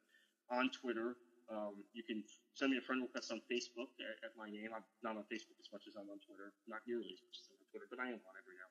[0.54, 1.18] on Twitter.
[1.48, 2.24] Um, you can
[2.60, 4.68] send me a friend request on Facebook at, at, my name.
[4.76, 7.48] I'm not on Facebook as much as I'm on Twitter, not nearly as much as
[7.48, 8.67] I'm on Twitter, but I am on every now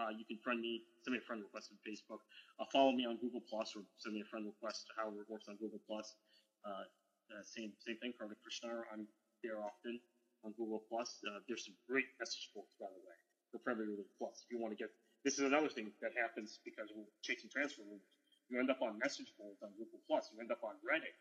[0.00, 2.24] uh, you can friend me, send me a friend request on Facebook.
[2.56, 4.88] Uh, follow me on Google Plus or send me a friend request.
[4.88, 6.16] To it works on Google Plus.
[6.64, 6.88] Uh,
[7.32, 8.12] uh, same same thing.
[8.16, 8.88] Kartik Krishnaiyer.
[8.92, 9.04] I'm
[9.44, 10.00] there often
[10.44, 11.20] on Google Plus.
[11.28, 13.16] Uh, there's some great message boards, by the way,
[13.52, 14.44] for Premier League Plus.
[14.44, 14.88] If you want to get
[15.22, 18.16] this is another thing that happens because we're chasing transfer rumors.
[18.50, 20.28] You end up on message boards on Google Plus.
[20.34, 21.14] You end up on Reddit.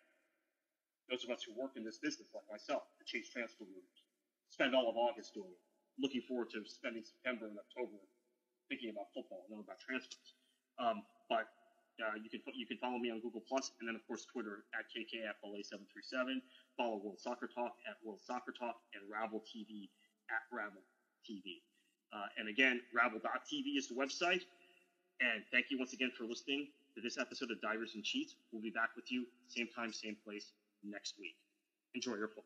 [1.11, 3.99] Those of us who work in this business, like myself, to chase transfer rumors,
[4.49, 5.61] spend all of August doing it.
[5.99, 7.99] Looking forward to spending September and October
[8.71, 10.39] thinking about football, not about transfers.
[10.79, 11.51] Um, but
[11.99, 14.63] uh, you can you can follow me on Google Plus, and then of course Twitter
[14.71, 16.39] at KKFLA737.
[16.79, 19.91] Follow World Soccer Talk at World Soccer Talk and Rabble TV
[20.31, 20.81] at Rabble
[21.27, 21.59] TV.
[22.15, 24.47] Uh, and again, Rabble.tv is the website.
[25.21, 28.35] And thank you once again for listening to this episode of Divers and Cheats.
[28.51, 30.53] We'll be back with you same time, same place
[30.83, 31.35] next week.
[31.93, 32.45] Enjoy your football.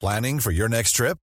[0.00, 1.18] Planning for your next trip?